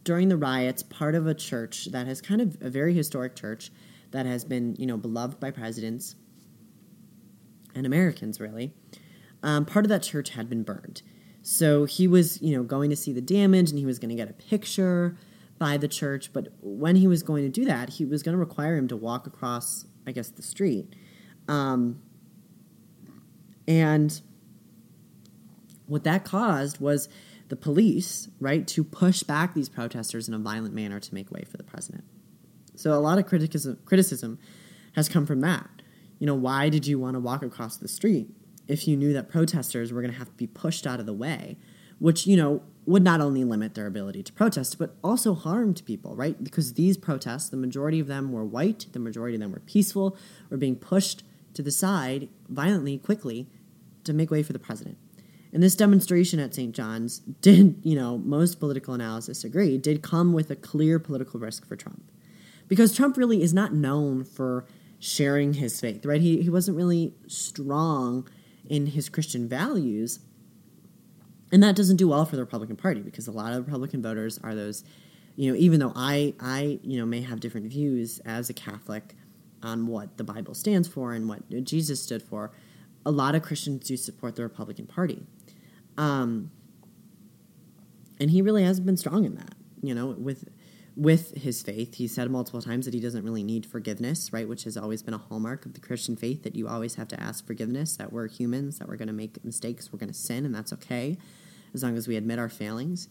during 0.08 0.30
the 0.30 0.38
riots, 0.38 0.82
part 0.82 1.14
of 1.14 1.26
a 1.26 1.34
church 1.34 1.84
that 1.92 2.06
has 2.06 2.22
kind 2.22 2.40
of 2.40 2.56
a 2.62 2.70
very 2.70 2.94
historic 2.94 3.36
church 3.36 3.70
that 4.10 4.24
has 4.24 4.42
been, 4.42 4.74
you 4.78 4.86
know, 4.86 4.96
beloved 4.96 5.38
by 5.38 5.50
presidents 5.50 6.16
and 7.74 7.84
Americans, 7.84 8.40
really, 8.40 8.72
um, 9.42 9.66
part 9.66 9.84
of 9.84 9.90
that 9.90 10.02
church 10.02 10.30
had 10.30 10.48
been 10.48 10.62
burned. 10.62 11.02
So 11.42 11.84
he 11.84 12.08
was, 12.08 12.40
you 12.40 12.56
know, 12.56 12.62
going 12.62 12.88
to 12.88 12.96
see 12.96 13.12
the 13.12 13.20
damage 13.20 13.68
and 13.68 13.78
he 13.78 13.84
was 13.84 13.98
going 13.98 14.08
to 14.08 14.14
get 14.14 14.30
a 14.30 14.32
picture 14.32 15.18
by 15.58 15.76
the 15.76 15.88
church. 15.88 16.32
But 16.32 16.54
when 16.62 16.96
he 16.96 17.06
was 17.06 17.22
going 17.22 17.44
to 17.44 17.50
do 17.50 17.66
that, 17.66 17.90
he 17.90 18.06
was 18.06 18.22
going 18.22 18.32
to 18.32 18.38
require 18.38 18.78
him 18.78 18.88
to 18.88 18.96
walk 18.96 19.26
across, 19.26 19.84
I 20.06 20.12
guess, 20.12 20.30
the 20.30 20.40
street. 20.40 20.96
Um, 21.48 22.00
and 23.66 24.18
what 25.84 26.04
that 26.04 26.24
caused 26.24 26.80
was 26.80 27.10
the 27.48 27.56
police, 27.56 28.28
right, 28.40 28.66
to 28.68 28.84
push 28.84 29.22
back 29.22 29.54
these 29.54 29.68
protesters 29.68 30.28
in 30.28 30.34
a 30.34 30.38
violent 30.38 30.74
manner 30.74 31.00
to 31.00 31.14
make 31.14 31.30
way 31.30 31.44
for 31.50 31.56
the 31.56 31.64
president. 31.64 32.04
So 32.74 32.92
a 32.92 33.00
lot 33.00 33.18
of 33.18 33.26
criticism, 33.26 33.78
criticism 33.84 34.38
has 34.94 35.08
come 35.08 35.26
from 35.26 35.40
that. 35.40 35.68
You 36.18 36.26
know, 36.26 36.34
why 36.34 36.68
did 36.68 36.86
you 36.86 36.98
want 36.98 37.14
to 37.14 37.20
walk 37.20 37.42
across 37.42 37.76
the 37.76 37.88
street 37.88 38.28
if 38.66 38.86
you 38.86 38.96
knew 38.96 39.12
that 39.14 39.28
protesters 39.28 39.92
were 39.92 40.02
going 40.02 40.12
to 40.12 40.18
have 40.18 40.28
to 40.28 40.36
be 40.36 40.46
pushed 40.46 40.86
out 40.86 41.00
of 41.00 41.06
the 41.06 41.14
way, 41.14 41.56
which, 41.98 42.26
you 42.26 42.36
know, 42.36 42.62
would 42.86 43.02
not 43.02 43.20
only 43.20 43.44
limit 43.44 43.74
their 43.74 43.86
ability 43.86 44.22
to 44.22 44.32
protest, 44.32 44.78
but 44.78 44.96
also 45.02 45.34
harmed 45.34 45.82
people, 45.84 46.16
right? 46.16 46.42
Because 46.42 46.74
these 46.74 46.96
protests, 46.96 47.48
the 47.48 47.56
majority 47.56 48.00
of 48.00 48.06
them 48.06 48.32
were 48.32 48.44
white, 48.44 48.86
the 48.92 48.98
majority 48.98 49.34
of 49.34 49.40
them 49.40 49.52
were 49.52 49.60
peaceful, 49.60 50.16
were 50.50 50.56
being 50.56 50.76
pushed 50.76 51.22
to 51.54 51.62
the 51.62 51.70
side 51.70 52.28
violently, 52.48 52.98
quickly, 52.98 53.48
to 54.04 54.12
make 54.12 54.30
way 54.30 54.42
for 54.42 54.52
the 54.52 54.58
president. 54.58 54.96
And 55.58 55.62
this 55.64 55.74
demonstration 55.74 56.38
at 56.38 56.54
St. 56.54 56.72
John's 56.72 57.18
did, 57.18 57.80
you 57.82 57.96
know, 57.96 58.18
most 58.18 58.60
political 58.60 58.94
analysis 58.94 59.42
agree, 59.42 59.76
did 59.76 60.02
come 60.02 60.32
with 60.32 60.52
a 60.52 60.54
clear 60.54 61.00
political 61.00 61.40
risk 61.40 61.66
for 61.66 61.74
Trump. 61.74 62.12
Because 62.68 62.94
Trump 62.94 63.16
really 63.16 63.42
is 63.42 63.52
not 63.52 63.74
known 63.74 64.22
for 64.22 64.66
sharing 65.00 65.54
his 65.54 65.80
faith, 65.80 66.06
right? 66.06 66.20
He, 66.20 66.42
he 66.42 66.48
wasn't 66.48 66.76
really 66.76 67.12
strong 67.26 68.28
in 68.70 68.86
his 68.86 69.08
Christian 69.08 69.48
values 69.48 70.20
and 71.50 71.60
that 71.60 71.74
doesn't 71.74 71.96
do 71.96 72.06
well 72.06 72.24
for 72.24 72.36
the 72.36 72.42
Republican 72.42 72.76
Party 72.76 73.00
because 73.00 73.26
a 73.26 73.32
lot 73.32 73.52
of 73.52 73.66
Republican 73.66 74.00
voters 74.00 74.38
are 74.44 74.54
those, 74.54 74.84
you 75.34 75.50
know, 75.50 75.58
even 75.58 75.80
though 75.80 75.92
I 75.96 76.34
I 76.38 76.78
you 76.84 77.00
know 77.00 77.06
may 77.06 77.22
have 77.22 77.40
different 77.40 77.66
views 77.66 78.20
as 78.20 78.48
a 78.48 78.54
Catholic 78.54 79.16
on 79.60 79.88
what 79.88 80.18
the 80.18 80.24
Bible 80.24 80.54
stands 80.54 80.86
for 80.86 81.14
and 81.14 81.28
what 81.28 81.40
Jesus 81.64 82.00
stood 82.00 82.22
for, 82.22 82.52
a 83.04 83.10
lot 83.10 83.34
of 83.34 83.42
Christians 83.42 83.88
do 83.88 83.96
support 83.96 84.36
the 84.36 84.42
Republican 84.44 84.86
Party, 84.86 85.26
um, 85.98 86.50
and 88.18 88.30
he 88.30 88.40
really 88.40 88.64
hasn't 88.64 88.86
been 88.86 88.96
strong 88.96 89.26
in 89.26 89.34
that. 89.34 89.54
you 89.82 89.94
know, 89.94 90.06
with 90.06 90.48
with 90.96 91.36
his 91.36 91.62
faith. 91.62 91.94
He 91.94 92.08
said 92.08 92.28
multiple 92.28 92.60
times 92.60 92.84
that 92.86 92.92
he 92.92 92.98
doesn't 92.98 93.22
really 93.24 93.44
need 93.44 93.64
forgiveness, 93.64 94.32
right? 94.32 94.48
Which 94.48 94.64
has 94.64 94.76
always 94.76 95.00
been 95.00 95.14
a 95.14 95.18
hallmark 95.18 95.64
of 95.64 95.74
the 95.74 95.80
Christian 95.80 96.16
faith 96.16 96.42
that 96.42 96.56
you 96.56 96.66
always 96.66 96.96
have 96.96 97.06
to 97.08 97.20
ask 97.20 97.46
forgiveness, 97.46 97.96
that 97.96 98.12
we're 98.12 98.26
humans, 98.26 98.80
that 98.80 98.88
we're 98.88 98.96
going 98.96 99.06
to 99.06 99.14
make 99.14 99.44
mistakes, 99.44 99.92
we're 99.92 100.00
going 100.00 100.10
to 100.10 100.18
sin, 100.18 100.44
and 100.44 100.52
that's 100.52 100.72
okay 100.72 101.16
as 101.72 101.84
long 101.84 101.96
as 101.96 102.08
we 102.08 102.16
admit 102.16 102.40
our 102.40 102.48
failings. 102.48 103.08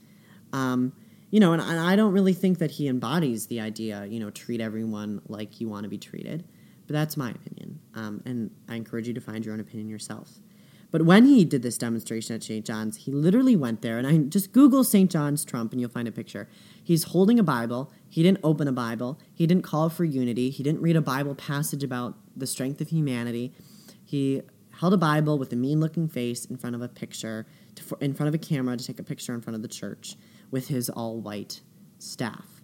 Um, 0.51 0.91
you 1.29 1.39
know, 1.39 1.53
and, 1.53 1.61
and 1.61 1.79
I 1.79 1.95
don't 1.95 2.11
really 2.11 2.33
think 2.33 2.57
that 2.59 2.71
he 2.71 2.89
embodies 2.89 3.47
the 3.47 3.61
idea, 3.61 4.05
you 4.05 4.19
know, 4.19 4.31
treat 4.31 4.59
everyone 4.59 5.21
like 5.27 5.61
you 5.61 5.69
want 5.69 5.83
to 5.83 5.89
be 5.89 5.97
treated. 5.97 6.43
But 6.87 6.93
that's 6.93 7.15
my 7.15 7.31
opinion. 7.31 7.79
Um, 7.95 8.21
and 8.25 8.51
I 8.67 8.75
encourage 8.75 9.07
you 9.07 9.13
to 9.13 9.21
find 9.21 9.45
your 9.45 9.53
own 9.53 9.59
opinion 9.59 9.89
yourself. 9.89 10.29
But 10.89 11.01
when 11.01 11.25
he 11.25 11.43
did 11.43 11.63
this 11.63 11.77
demonstration 11.77 12.35
at 12.35 12.43
St. 12.43 12.65
John's, 12.65 12.97
he 12.97 13.11
literally 13.11 13.55
went 13.55 13.81
there, 13.81 13.97
and 13.97 14.07
I 14.07 14.17
just 14.17 14.53
Google 14.53 14.83
St. 14.83 15.11
John's 15.11 15.43
Trump, 15.43 15.73
and 15.73 15.81
you'll 15.81 15.89
find 15.89 16.07
a 16.07 16.11
picture. 16.11 16.47
He's 16.81 17.03
holding 17.03 17.39
a 17.39 17.43
Bible. 17.43 17.91
He 18.09 18.23
didn't 18.23 18.39
open 18.43 18.67
a 18.67 18.71
Bible. 18.71 19.19
He 19.33 19.45
didn't 19.45 19.63
call 19.63 19.89
for 19.89 20.05
unity. 20.05 20.49
He 20.49 20.63
didn't 20.63 20.81
read 20.81 20.95
a 20.95 21.01
Bible 21.01 21.35
passage 21.35 21.83
about 21.83 22.15
the 22.35 22.47
strength 22.47 22.79
of 22.79 22.87
humanity. 22.87 23.53
He 24.05 24.43
held 24.79 24.93
a 24.93 24.97
Bible 24.97 25.37
with 25.37 25.51
a 25.51 25.57
mean-looking 25.57 26.07
face 26.07 26.45
in 26.45 26.55
front 26.55 26.75
of 26.75 26.81
a 26.81 26.87
picture, 26.87 27.45
to, 27.75 27.97
in 27.99 28.13
front 28.13 28.29
of 28.29 28.33
a 28.33 28.37
camera 28.37 28.77
to 28.77 28.85
take 28.85 28.99
a 28.99 29.03
picture 29.03 29.33
in 29.33 29.41
front 29.41 29.55
of 29.55 29.61
the 29.61 29.67
church 29.67 30.15
with 30.51 30.69
his 30.69 30.89
all-white 30.89 31.59
staff. 31.99 32.61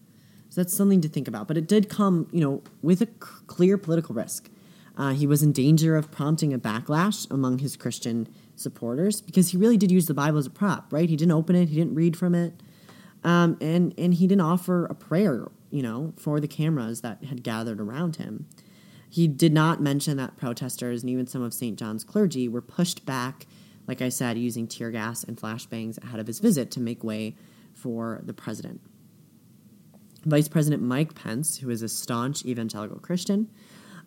So 0.48 0.62
that's 0.62 0.74
something 0.74 1.02
to 1.02 1.10
think 1.10 1.28
about. 1.28 1.48
But 1.48 1.58
it 1.58 1.68
did 1.68 1.90
come, 1.90 2.30
you 2.32 2.40
know, 2.40 2.62
with 2.82 3.02
a 3.02 3.08
clear 3.08 3.78
political 3.78 4.16
risk. 4.16 4.50
Uh, 4.96 5.14
he 5.14 5.26
was 5.26 5.42
in 5.42 5.52
danger 5.52 5.96
of 5.96 6.12
prompting 6.12 6.54
a 6.54 6.60
backlash 6.60 7.30
among 7.32 7.60
his 7.60 7.76
Christian 7.76 8.28
supporters 8.56 9.22
because 9.22 9.50
he 9.50 9.58
really 9.58 9.78
did 9.78 9.92
use 9.92 10.06
the 10.06 10.14
Bible 10.14 10.38
as 10.38 10.46
a 10.46 10.52
prop, 10.52 10.94
right? 10.94 11.10
He 11.10 11.16
didn't 11.16 11.32
open 11.32 11.56
it, 11.56 11.70
he 11.70 11.76
didn't 11.76 11.96
read 11.96 12.16
from 12.16 12.36
it, 12.36 12.54
um, 13.24 13.58
and 13.60 13.94
and 13.98 14.14
he 14.14 14.28
didn't 14.28 14.42
offer 14.42 14.86
a 14.86 14.94
prayer, 14.94 15.48
you 15.72 15.82
know, 15.82 16.14
for 16.18 16.40
the 16.40 16.48
cameras 16.48 17.02
that 17.02 17.24
had 17.24 17.44
gathered 17.44 17.80
around 17.80 18.18
him. 18.18 18.48
He 19.10 19.28
did 19.28 19.54
not 19.54 19.82
mention 19.82 20.18
that 20.18 20.38
protesters 20.38 21.04
and 21.04 21.10
even 21.10 21.28
some 21.28 21.44
of 21.44 21.54
St. 21.54 21.78
John's 21.78 22.04
clergy 22.04 22.48
were 22.48 22.62
pushed 22.62 23.06
back, 23.06 23.46
like 23.88 24.02
I 24.02 24.10
said, 24.10 24.38
using 24.38 24.68
tear 24.68 24.90
gas 24.90 25.24
and 25.24 25.38
flashbangs 25.38 26.04
ahead 26.04 26.20
of 26.20 26.26
his 26.26 26.40
visit 26.40 26.72
to 26.72 26.80
make 26.80 27.04
way 27.04 27.36
for 27.74 28.22
the 28.24 28.34
president. 28.34 28.82
Vice 30.26 30.48
President 30.48 30.82
Mike 30.82 31.16
Pence, 31.16 31.58
who 31.58 31.70
is 31.70 31.82
a 31.82 31.90
staunch 31.90 32.46
evangelical 32.46 32.98
Christian, 33.00 33.50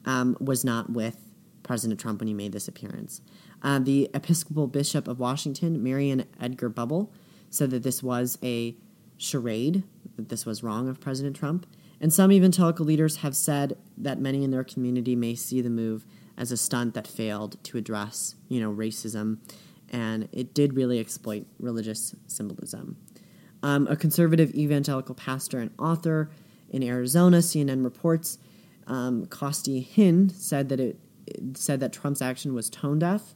um, 0.06 0.36
was 0.40 0.64
not 0.64 0.90
with 0.90 1.18
President 1.62 2.00
Trump 2.00 2.20
when 2.20 2.28
he 2.28 2.34
made 2.34 2.52
this 2.52 2.68
appearance. 2.68 3.20
Uh, 3.62 3.78
the 3.78 4.08
Episcopal 4.14 4.66
Bishop 4.66 5.08
of 5.08 5.18
Washington, 5.18 5.82
Mariann 5.82 6.24
Edgar 6.40 6.70
Budde, 6.70 7.08
said 7.50 7.70
that 7.70 7.82
this 7.82 8.02
was 8.02 8.38
a 8.42 8.76
charade, 9.18 9.82
that 10.16 10.28
this 10.28 10.46
was 10.46 10.62
wrong 10.62 10.88
of 10.88 11.00
President 11.00 11.36
Trump. 11.36 11.66
And 12.00 12.12
some 12.12 12.30
evangelical 12.30 12.84
leaders 12.84 13.16
have 13.16 13.34
said 13.34 13.76
that 13.96 14.20
many 14.20 14.44
in 14.44 14.50
their 14.50 14.64
community 14.64 15.16
may 15.16 15.34
see 15.34 15.60
the 15.60 15.70
move 15.70 16.06
as 16.36 16.52
a 16.52 16.56
stunt 16.56 16.94
that 16.94 17.06
failed 17.06 17.62
to 17.64 17.78
address, 17.78 18.34
you 18.48 18.60
know, 18.60 18.72
racism, 18.72 19.38
and 19.90 20.28
it 20.32 20.52
did 20.52 20.74
really 20.74 21.00
exploit 21.00 21.46
religious 21.58 22.14
symbolism. 22.26 22.96
Um, 23.62 23.86
a 23.86 23.96
conservative 23.96 24.54
evangelical 24.54 25.14
pastor 25.14 25.58
and 25.58 25.70
author 25.78 26.30
in 26.68 26.82
Arizona, 26.82 27.38
CNN 27.38 27.82
reports, 27.82 28.38
um, 28.86 29.26
Costi 29.26 29.82
Hinn 29.82 30.30
said 30.32 30.68
that 30.68 30.80
it, 30.80 30.98
it, 31.26 31.56
said 31.56 31.80
that 31.80 31.92
Trump's 31.92 32.22
action 32.22 32.54
was 32.54 32.70
tone 32.70 32.98
deaf, 32.98 33.34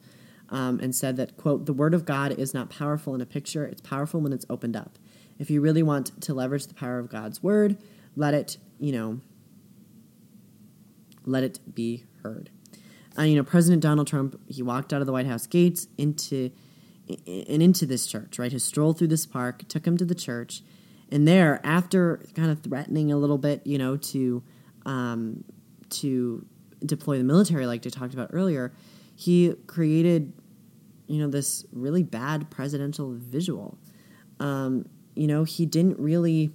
um, 0.49 0.81
and 0.81 0.95
said 0.95 1.17
that 1.17 1.37
quote 1.37 1.67
the 1.67 1.73
word 1.73 1.95
of 1.95 2.05
God 2.05 2.33
is 2.33 2.55
not 2.55 2.71
powerful 2.71 3.15
in 3.15 3.21
a 3.21 3.27
picture; 3.27 3.65
it's 3.65 3.81
powerful 3.81 4.21
when 4.21 4.33
it's 4.33 4.47
opened 4.49 4.77
up. 4.77 4.99
If 5.39 5.51
you 5.51 5.61
really 5.61 5.83
want 5.83 6.21
to 6.23 6.35
leverage 6.35 6.67
the 6.67 6.75
power 6.75 6.99
of 6.99 7.09
God's 7.09 7.43
word, 7.43 7.79
let 8.17 8.35
it 8.35 8.59
you 8.79 8.93
know 8.93 9.21
let 11.25 11.43
it 11.43 11.59
be 11.75 12.05
heard. 12.23 12.51
Uh, 13.19 13.23
you 13.23 13.37
know, 13.37 13.43
President 13.43 13.83
Donald 13.83 14.07
Trump 14.07 14.41
he 14.49 14.63
walked 14.63 14.93
out 14.93 15.01
of 15.01 15.07
the 15.07 15.13
White 15.13 15.27
House 15.27 15.47
gates 15.47 15.89
into 15.99 16.51
and 17.27 17.61
into 17.61 17.87
this 17.87 18.07
church, 18.07 18.39
right? 18.39 18.53
His 18.53 18.63
stroll 18.63 18.93
through 18.93 19.09
this 19.09 19.27
park 19.27 19.67
took 19.67 19.85
him 19.85 19.97
to 19.97 20.05
the 20.05 20.15
church, 20.15 20.63
and 21.11 21.27
there, 21.27 21.61
after 21.65 22.25
kind 22.35 22.51
of 22.51 22.63
threatening 22.63 23.11
a 23.11 23.17
little 23.17 23.39
bit, 23.39 23.67
you 23.67 23.79
know, 23.79 23.97
to 23.97 24.43
um, 24.87 25.45
to 25.91 26.45
deploy 26.85 27.19
the 27.19 27.25
military, 27.25 27.67
like 27.67 27.87
I 27.87 27.91
talked 27.91 28.15
about 28.15 28.31
earlier, 28.33 28.73
he 29.15 29.55
created, 29.67 30.33
you 31.07 31.19
know, 31.19 31.29
this 31.29 31.65
really 31.73 32.03
bad 32.03 32.51
presidential 32.51 33.13
visual. 33.13 33.79
Um, 34.39 34.89
you 35.15 35.27
know, 35.27 35.45
he 35.45 35.67
didn't 35.67 35.99
really 35.99 36.53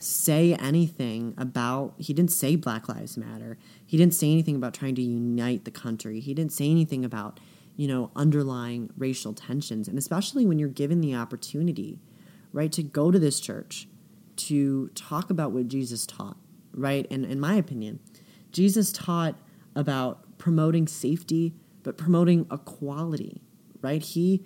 say 0.00 0.54
anything 0.54 1.34
about 1.36 1.94
he 1.98 2.14
didn't 2.14 2.30
say 2.30 2.54
black 2.54 2.88
lives 2.88 3.16
matter. 3.16 3.58
He 3.84 3.96
didn't 3.96 4.14
say 4.14 4.30
anything 4.30 4.54
about 4.54 4.74
trying 4.74 4.94
to 4.94 5.02
unite 5.02 5.64
the 5.64 5.72
country. 5.72 6.20
He 6.20 6.34
didn't 6.34 6.52
say 6.52 6.70
anything 6.70 7.04
about 7.04 7.40
you 7.74 7.88
know 7.88 8.12
underlying 8.14 8.90
racial 8.96 9.32
tensions. 9.32 9.88
And 9.88 9.98
especially 9.98 10.46
when 10.46 10.58
you're 10.60 10.68
given 10.68 11.00
the 11.00 11.16
opportunity 11.16 11.98
right 12.52 12.72
to 12.72 12.82
go 12.82 13.10
to 13.10 13.18
this 13.18 13.40
church 13.40 13.88
to 14.36 14.88
talk 14.94 15.30
about 15.30 15.52
what 15.52 15.68
jesus 15.68 16.06
taught 16.06 16.36
right? 16.72 17.06
And 17.10 17.24
in 17.24 17.40
my 17.40 17.54
opinion, 17.54 18.00
Jesus 18.52 18.92
taught 18.92 19.36
about 19.74 20.38
promoting 20.38 20.86
safety, 20.86 21.54
but 21.82 21.96
promoting 21.96 22.46
equality, 22.50 23.42
right? 23.80 24.02
He 24.02 24.44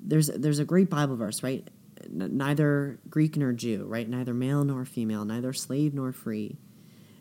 there's 0.00 0.28
there's 0.28 0.58
a 0.58 0.64
great 0.64 0.90
Bible 0.90 1.16
verse, 1.16 1.42
right? 1.42 1.68
Neither 2.08 3.00
Greek 3.08 3.36
nor 3.36 3.52
Jew, 3.52 3.84
right? 3.88 4.08
Neither 4.08 4.34
male 4.34 4.64
nor 4.64 4.84
female, 4.84 5.24
neither 5.24 5.52
slave 5.52 5.94
nor 5.94 6.12
free. 6.12 6.58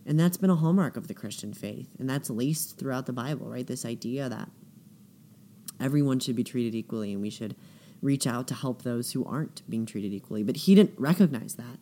And 0.06 0.20
that's 0.20 0.38
been 0.38 0.52
a 0.52 0.56
hallmark 0.56 0.98
of 0.98 1.08
the 1.08 1.16
Christian 1.16 1.54
faith. 1.54 1.90
And 1.98 2.08
that's 2.08 2.30
laced 2.30 2.78
throughout 2.78 3.08
the 3.08 3.14
Bible, 3.14 3.50
right? 3.50 3.66
This 3.66 3.86
idea 3.86 4.30
that 4.30 4.50
everyone 5.80 6.20
should 6.20 6.36
be 6.36 6.44
treated 6.44 6.76
equally 6.76 7.12
and 7.12 7.22
we 7.22 7.32
should 7.32 7.56
reach 8.02 8.28
out 8.28 8.48
to 8.48 8.54
help 8.54 8.84
those 8.84 9.12
who 9.12 9.26
aren't 9.26 9.68
being 9.68 9.86
treated 9.86 10.14
equally. 10.14 10.44
But 10.44 10.58
he 10.58 10.76
didn't 10.76 11.00
recognize 11.00 11.56
that. 11.56 11.80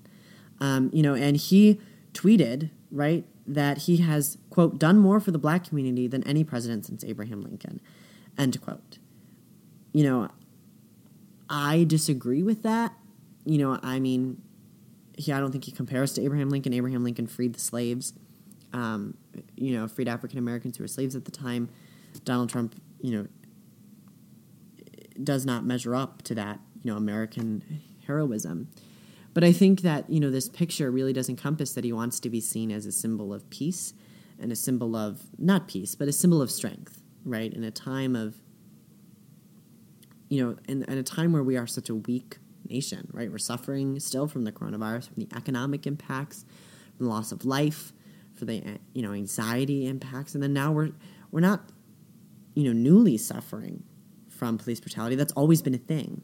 Um, 0.62 0.90
you 0.94 1.04
know, 1.04 1.16
and 1.16 1.36
he 1.36 1.82
tweeted, 2.14 2.70
right, 2.92 3.26
that 3.46 3.80
he 3.80 3.98
has, 3.98 4.38
quote, 4.50 4.80
done 4.80 5.00
more 5.00 5.20
for 5.20 5.32
the 5.32 5.38
black 5.38 5.68
community 5.68 6.08
than 6.08 6.26
any 6.26 6.44
president 6.44 6.86
since 6.86 7.04
Abraham 7.04 7.42
Lincoln, 7.42 7.82
end 8.38 8.60
quote. 8.62 9.00
You 9.92 10.04
know, 10.04 10.30
I 11.50 11.84
disagree 11.84 12.42
with 12.42 12.64
that. 12.64 12.94
You 13.46 13.58
know, 13.58 13.80
I 13.84 14.00
mean, 14.00 14.42
he, 15.18 15.32
I 15.32 15.40
don't 15.40 15.52
think 15.52 15.66
he 15.66 15.72
compares 15.72 16.14
to 16.14 16.22
Abraham 16.22 16.50
Lincoln. 16.50 16.74
Abraham 16.74 17.04
Lincoln 17.04 17.28
freed 17.28 17.54
the 17.54 17.60
slaves, 17.60 18.14
um, 18.72 19.18
you 19.56 19.78
know, 19.78 19.88
freed 19.88 20.08
African 20.08 20.40
Americans 20.40 20.78
who 20.78 20.84
were 20.84 20.88
slaves 20.88 21.16
at 21.16 21.26
the 21.26 21.32
time. 21.32 21.70
Donald 22.26 22.50
Trump, 22.50 22.76
you 23.02 23.12
know, 23.12 23.28
does 25.22 25.46
not 25.46 25.64
measure 25.64 25.94
up 25.94 26.22
to 26.24 26.36
that, 26.36 26.60
you 26.82 26.92
know, 26.92 26.98
American 26.98 27.82
heroism. 28.08 28.70
But 29.34 29.44
I 29.44 29.52
think 29.52 29.82
that, 29.82 30.10
you 30.10 30.20
know, 30.20 30.30
this 30.30 30.48
picture 30.48 30.92
really 30.92 31.14
does 31.14 31.30
encompass 31.30 31.74
that 31.74 31.84
he 31.84 31.92
wants 31.92 32.20
to 32.22 32.30
be 32.30 32.40
seen 32.40 32.72
as 32.72 32.86
a 32.86 32.92
symbol 32.92 33.34
of 33.34 33.50
peace 33.50 33.94
and 34.40 34.52
a 34.52 34.56
symbol 34.56 34.96
of, 34.96 35.22
not 35.38 35.68
peace, 35.68 35.96
but 35.96 36.08
a 36.08 36.12
symbol 36.12 36.42
of 36.42 36.52
strength, 36.52 37.02
right? 37.26 37.52
In 37.52 37.64
a 37.64 37.72
time 37.72 38.16
of, 38.16 38.36
you 40.30 40.44
know, 40.44 40.58
in, 40.68 40.84
in 40.84 40.98
a 40.98 41.04
time 41.04 41.32
where 41.34 41.44
we 41.44 41.58
are 41.58 41.68
such 41.68 41.90
a 41.90 41.96
weak 41.96 42.38
nation, 42.70 43.08
right? 43.12 43.32
We're 43.32 43.40
suffering 43.40 44.00
still 44.00 44.28
from 44.28 44.44
the 44.44 44.52
coronavirus, 44.52 45.14
from 45.14 45.24
the 45.24 45.28
economic 45.36 45.88
impacts, 45.88 46.46
from 46.98 47.08
the 47.08 47.12
loss 47.12 47.32
of 47.32 47.46
life, 47.46 47.92
for 48.36 48.46
the, 48.46 48.80
you 48.94 49.02
know, 49.02 49.14
anxiety 49.14 49.88
impacts. 49.88 50.34
And 50.34 50.44
then 50.44 50.54
now 50.54 50.72
we're, 50.72 50.92
we're 51.32 51.40
not, 51.40 51.70
you 52.56 52.66
know, 52.66 52.74
newly 52.74 53.18
suffering 53.18 53.84
from 54.30 54.58
police 54.58 54.80
brutality. 54.80 55.16
That's 55.16 55.34
always 55.34 55.62
been 55.62 55.74
a 55.74 55.80
thing 55.80 56.24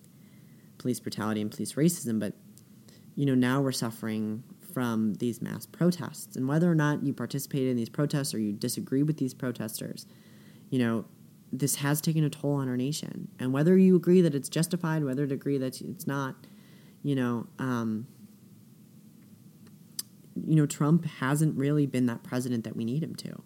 police 0.77 0.99
brutality 0.99 1.41
and 1.41 1.51
police 1.51 1.73
racism, 1.73 2.19
but 2.21 2.33
you 3.19 3.25
know, 3.25 3.35
now 3.35 3.59
we're 3.59 3.73
suffering 3.73 4.41
from 4.73 5.13
these 5.15 5.41
mass 5.41 5.65
protests. 5.65 6.37
And 6.37 6.47
whether 6.47 6.71
or 6.71 6.73
not 6.73 7.03
you 7.03 7.13
participated 7.13 7.67
in 7.67 7.75
these 7.75 7.89
protests 7.89 8.33
or 8.33 8.39
you 8.39 8.53
disagree 8.53 9.03
with 9.03 9.17
these 9.17 9.33
protesters, 9.33 10.05
you 10.69 10.79
know, 10.79 11.03
this 11.51 11.75
has 11.75 11.99
taken 11.99 12.23
a 12.23 12.29
toll 12.29 12.53
on 12.53 12.69
our 12.69 12.77
nation. 12.77 13.27
And 13.37 13.51
whether 13.51 13.77
you 13.77 13.97
agree 13.97 14.21
that 14.21 14.33
it's 14.33 14.47
justified, 14.47 15.03
whether 15.03 15.27
to 15.27 15.33
agree 15.33 15.57
that 15.57 15.81
it's 15.81 16.07
not, 16.07 16.47
you 17.03 17.13
know, 17.13 17.47
um, 17.59 18.07
you 20.47 20.55
know, 20.55 20.65
Trump 20.65 21.03
hasn't 21.03 21.57
really 21.57 21.85
been 21.85 22.05
that 22.05 22.23
president 22.23 22.63
that 22.63 22.77
we 22.77 22.85
need 22.85 23.03
him 23.03 23.15
to. 23.15 23.43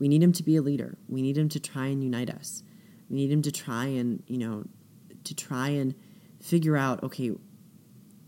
We 0.00 0.08
need 0.08 0.24
him 0.24 0.32
to 0.32 0.42
be 0.42 0.56
a 0.56 0.62
leader. 0.62 0.98
We 1.08 1.22
need 1.22 1.38
him 1.38 1.48
to 1.50 1.60
try 1.60 1.86
and 1.86 2.02
unite 2.02 2.30
us. 2.30 2.64
We 3.08 3.18
need 3.18 3.30
him 3.30 3.42
to 3.42 3.52
try 3.52 3.84
and, 3.84 4.24
you 4.26 4.38
know, 4.38 4.64
to 5.22 5.36
try 5.36 5.68
and 5.68 5.94
figure 6.40 6.76
out, 6.76 7.00
okay, 7.04 7.30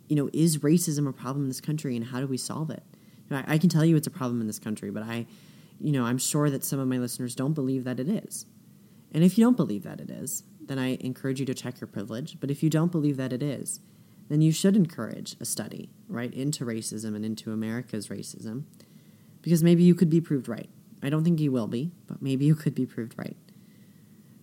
you 0.09 0.17
know, 0.17 0.31
is 0.33 0.59
racism 0.59 1.09
a 1.09 1.13
problem 1.13 1.45
in 1.45 1.49
this 1.49 1.61
country 1.61 1.97
and 1.97 2.05
how 2.05 2.21
do 2.21 2.27
we 2.27 2.37
solve 2.37 2.71
it? 2.71 2.83
You 3.29 3.37
know, 3.37 3.43
I, 3.47 3.55
I, 3.55 3.59
can 3.59 3.69
tell 3.69 3.85
you 3.85 3.97
it's 3.97 4.07
a 4.07 4.11
problem 4.11 4.41
in 4.41 4.47
this 4.47 4.59
country, 4.59 4.91
but 4.91 5.03
I, 5.03 5.27
you 5.81 5.93
know, 5.93 6.05
I'm 6.05 6.19
sure 6.19 6.51
that 6.51 6.65
some 6.65 6.79
of 6.79 6.89
my 6.89 6.99
listeners 6.99 7.35
don't 7.35 7.55
believe 7.55 7.85
that 7.85 8.01
it 8.01 8.09
is. 8.09 8.47
And 9.13 9.25
if 9.25 9.37
you 9.37 9.45
don't 9.45 9.57
believe 9.57 9.83
that 9.85 10.01
it 10.01 10.11
is, 10.11 10.45
then 10.61 10.79
I 10.79 10.97
encourage 11.01 11.41
you 11.41 11.47
to 11.47 11.55
check 11.55 11.81
your 11.81 11.89
privilege. 11.89 12.39
But 12.41 12.51
if 12.51 12.63
you 12.63 12.71
don't 12.71 12.93
believe 12.93 13.17
that 13.17 13.33
it 13.33 13.43
is, 13.43 13.81
then 14.29 14.41
you 14.41 14.53
should 14.53 14.77
encourage 14.77 15.37
a 15.41 15.45
study, 15.45 15.91
right, 16.09 16.33
into 16.35 16.65
racism 16.65 17.15
and 17.15 17.25
into 17.25 17.53
America's 17.53 18.09
racism, 18.09 18.65
because 19.43 19.63
maybe 19.63 19.85
you 19.85 19.95
could 19.95 20.11
be 20.11 20.21
proved 20.21 20.49
right. 20.49 20.69
I 21.03 21.11
don't 21.11 21.23
think 21.23 21.39
you 21.39 21.53
will 21.53 21.69
be, 21.69 21.93
but 22.07 22.21
maybe 22.21 22.45
you 22.45 22.55
could 22.55 22.75
be 22.75 22.87
proved 22.87 23.15
right. 23.17 23.37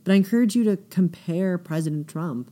But 0.04 0.14
I 0.14 0.16
encourage 0.16 0.56
you 0.56 0.64
to 0.66 0.78
compare 0.90 1.58
President 1.58 2.08
Trump 2.08 2.52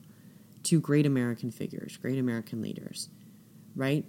to 0.63 0.79
great 0.79 1.05
American 1.05 1.51
figures, 1.51 1.97
great 1.97 2.19
American 2.19 2.61
leaders, 2.61 3.09
right? 3.75 4.05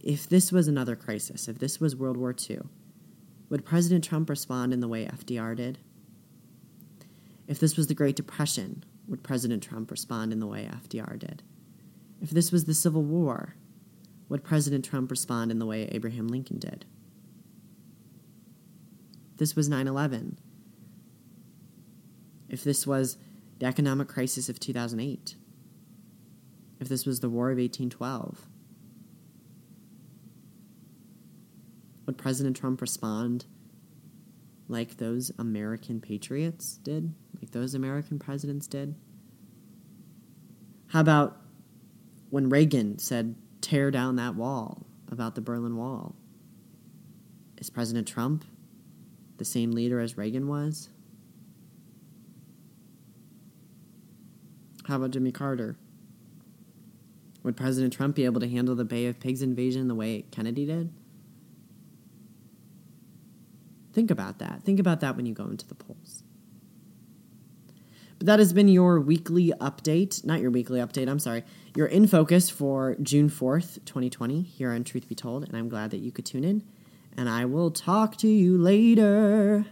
If 0.00 0.28
this 0.28 0.50
was 0.50 0.68
another 0.68 0.96
crisis, 0.96 1.48
if 1.48 1.58
this 1.58 1.80
was 1.80 1.94
World 1.94 2.16
War 2.16 2.34
II, 2.38 2.60
would 3.48 3.64
President 3.64 4.02
Trump 4.02 4.30
respond 4.30 4.72
in 4.72 4.80
the 4.80 4.88
way 4.88 5.06
FDR 5.06 5.56
did? 5.56 5.78
If 7.46 7.60
this 7.60 7.76
was 7.76 7.86
the 7.86 7.94
Great 7.94 8.16
Depression, 8.16 8.84
would 9.06 9.22
President 9.22 9.62
Trump 9.62 9.90
respond 9.90 10.32
in 10.32 10.40
the 10.40 10.46
way 10.46 10.68
FDR 10.72 11.18
did? 11.18 11.42
If 12.20 12.30
this 12.30 12.50
was 12.50 12.64
the 12.64 12.74
Civil 12.74 13.02
War, 13.02 13.56
would 14.28 14.44
President 14.44 14.84
Trump 14.84 15.10
respond 15.10 15.50
in 15.50 15.58
the 15.58 15.66
way 15.66 15.88
Abraham 15.92 16.28
Lincoln 16.28 16.58
did? 16.58 16.86
This 19.36 19.54
was 19.54 19.68
9 19.68 19.86
11, 19.86 20.38
if 22.48 22.62
this 22.62 22.86
was 22.86 23.16
the 23.58 23.66
economic 23.66 24.08
crisis 24.08 24.48
of 24.48 24.60
2008, 24.60 25.34
if 26.82 26.88
this 26.88 27.06
was 27.06 27.20
the 27.20 27.30
War 27.30 27.52
of 27.52 27.58
1812, 27.58 28.48
would 32.06 32.18
President 32.18 32.56
Trump 32.56 32.80
respond 32.80 33.46
like 34.66 34.96
those 34.96 35.30
American 35.38 36.00
patriots 36.00 36.80
did? 36.82 37.14
Like 37.40 37.52
those 37.52 37.76
American 37.76 38.18
presidents 38.18 38.66
did? 38.66 38.96
How 40.88 40.98
about 40.98 41.36
when 42.30 42.48
Reagan 42.48 42.98
said, 42.98 43.36
tear 43.60 43.92
down 43.92 44.16
that 44.16 44.34
wall 44.34 44.84
about 45.08 45.36
the 45.36 45.40
Berlin 45.40 45.76
Wall? 45.76 46.16
Is 47.58 47.70
President 47.70 48.08
Trump 48.08 48.44
the 49.36 49.44
same 49.44 49.70
leader 49.70 50.00
as 50.00 50.18
Reagan 50.18 50.48
was? 50.48 50.88
How 54.84 54.96
about 54.96 55.12
Jimmy 55.12 55.30
Carter? 55.30 55.76
Would 57.42 57.56
President 57.56 57.92
Trump 57.92 58.16
be 58.16 58.24
able 58.24 58.40
to 58.40 58.48
handle 58.48 58.74
the 58.74 58.84
Bay 58.84 59.06
of 59.06 59.18
Pigs 59.18 59.42
invasion 59.42 59.88
the 59.88 59.94
way 59.94 60.24
Kennedy 60.30 60.66
did? 60.66 60.92
Think 63.92 64.10
about 64.10 64.38
that. 64.38 64.62
Think 64.62 64.80
about 64.80 65.00
that 65.00 65.16
when 65.16 65.26
you 65.26 65.34
go 65.34 65.44
into 65.44 65.66
the 65.66 65.74
polls. 65.74 66.22
But 68.18 68.26
that 68.26 68.38
has 68.38 68.52
been 68.52 68.68
your 68.68 69.00
weekly 69.00 69.52
update, 69.60 70.24
not 70.24 70.40
your 70.40 70.50
weekly 70.50 70.78
update, 70.78 71.08
I'm 71.08 71.18
sorry, 71.18 71.42
your 71.74 71.88
in 71.88 72.06
focus 72.06 72.48
for 72.48 72.96
June 73.02 73.28
4th, 73.28 73.84
2020, 73.84 74.42
here 74.42 74.70
on 74.70 74.84
Truth 74.84 75.08
Be 75.08 75.14
Told. 75.14 75.44
And 75.44 75.56
I'm 75.56 75.68
glad 75.68 75.90
that 75.90 75.98
you 75.98 76.12
could 76.12 76.24
tune 76.24 76.44
in. 76.44 76.62
And 77.16 77.28
I 77.28 77.44
will 77.44 77.70
talk 77.70 78.16
to 78.18 78.28
you 78.28 78.56
later. 78.56 79.66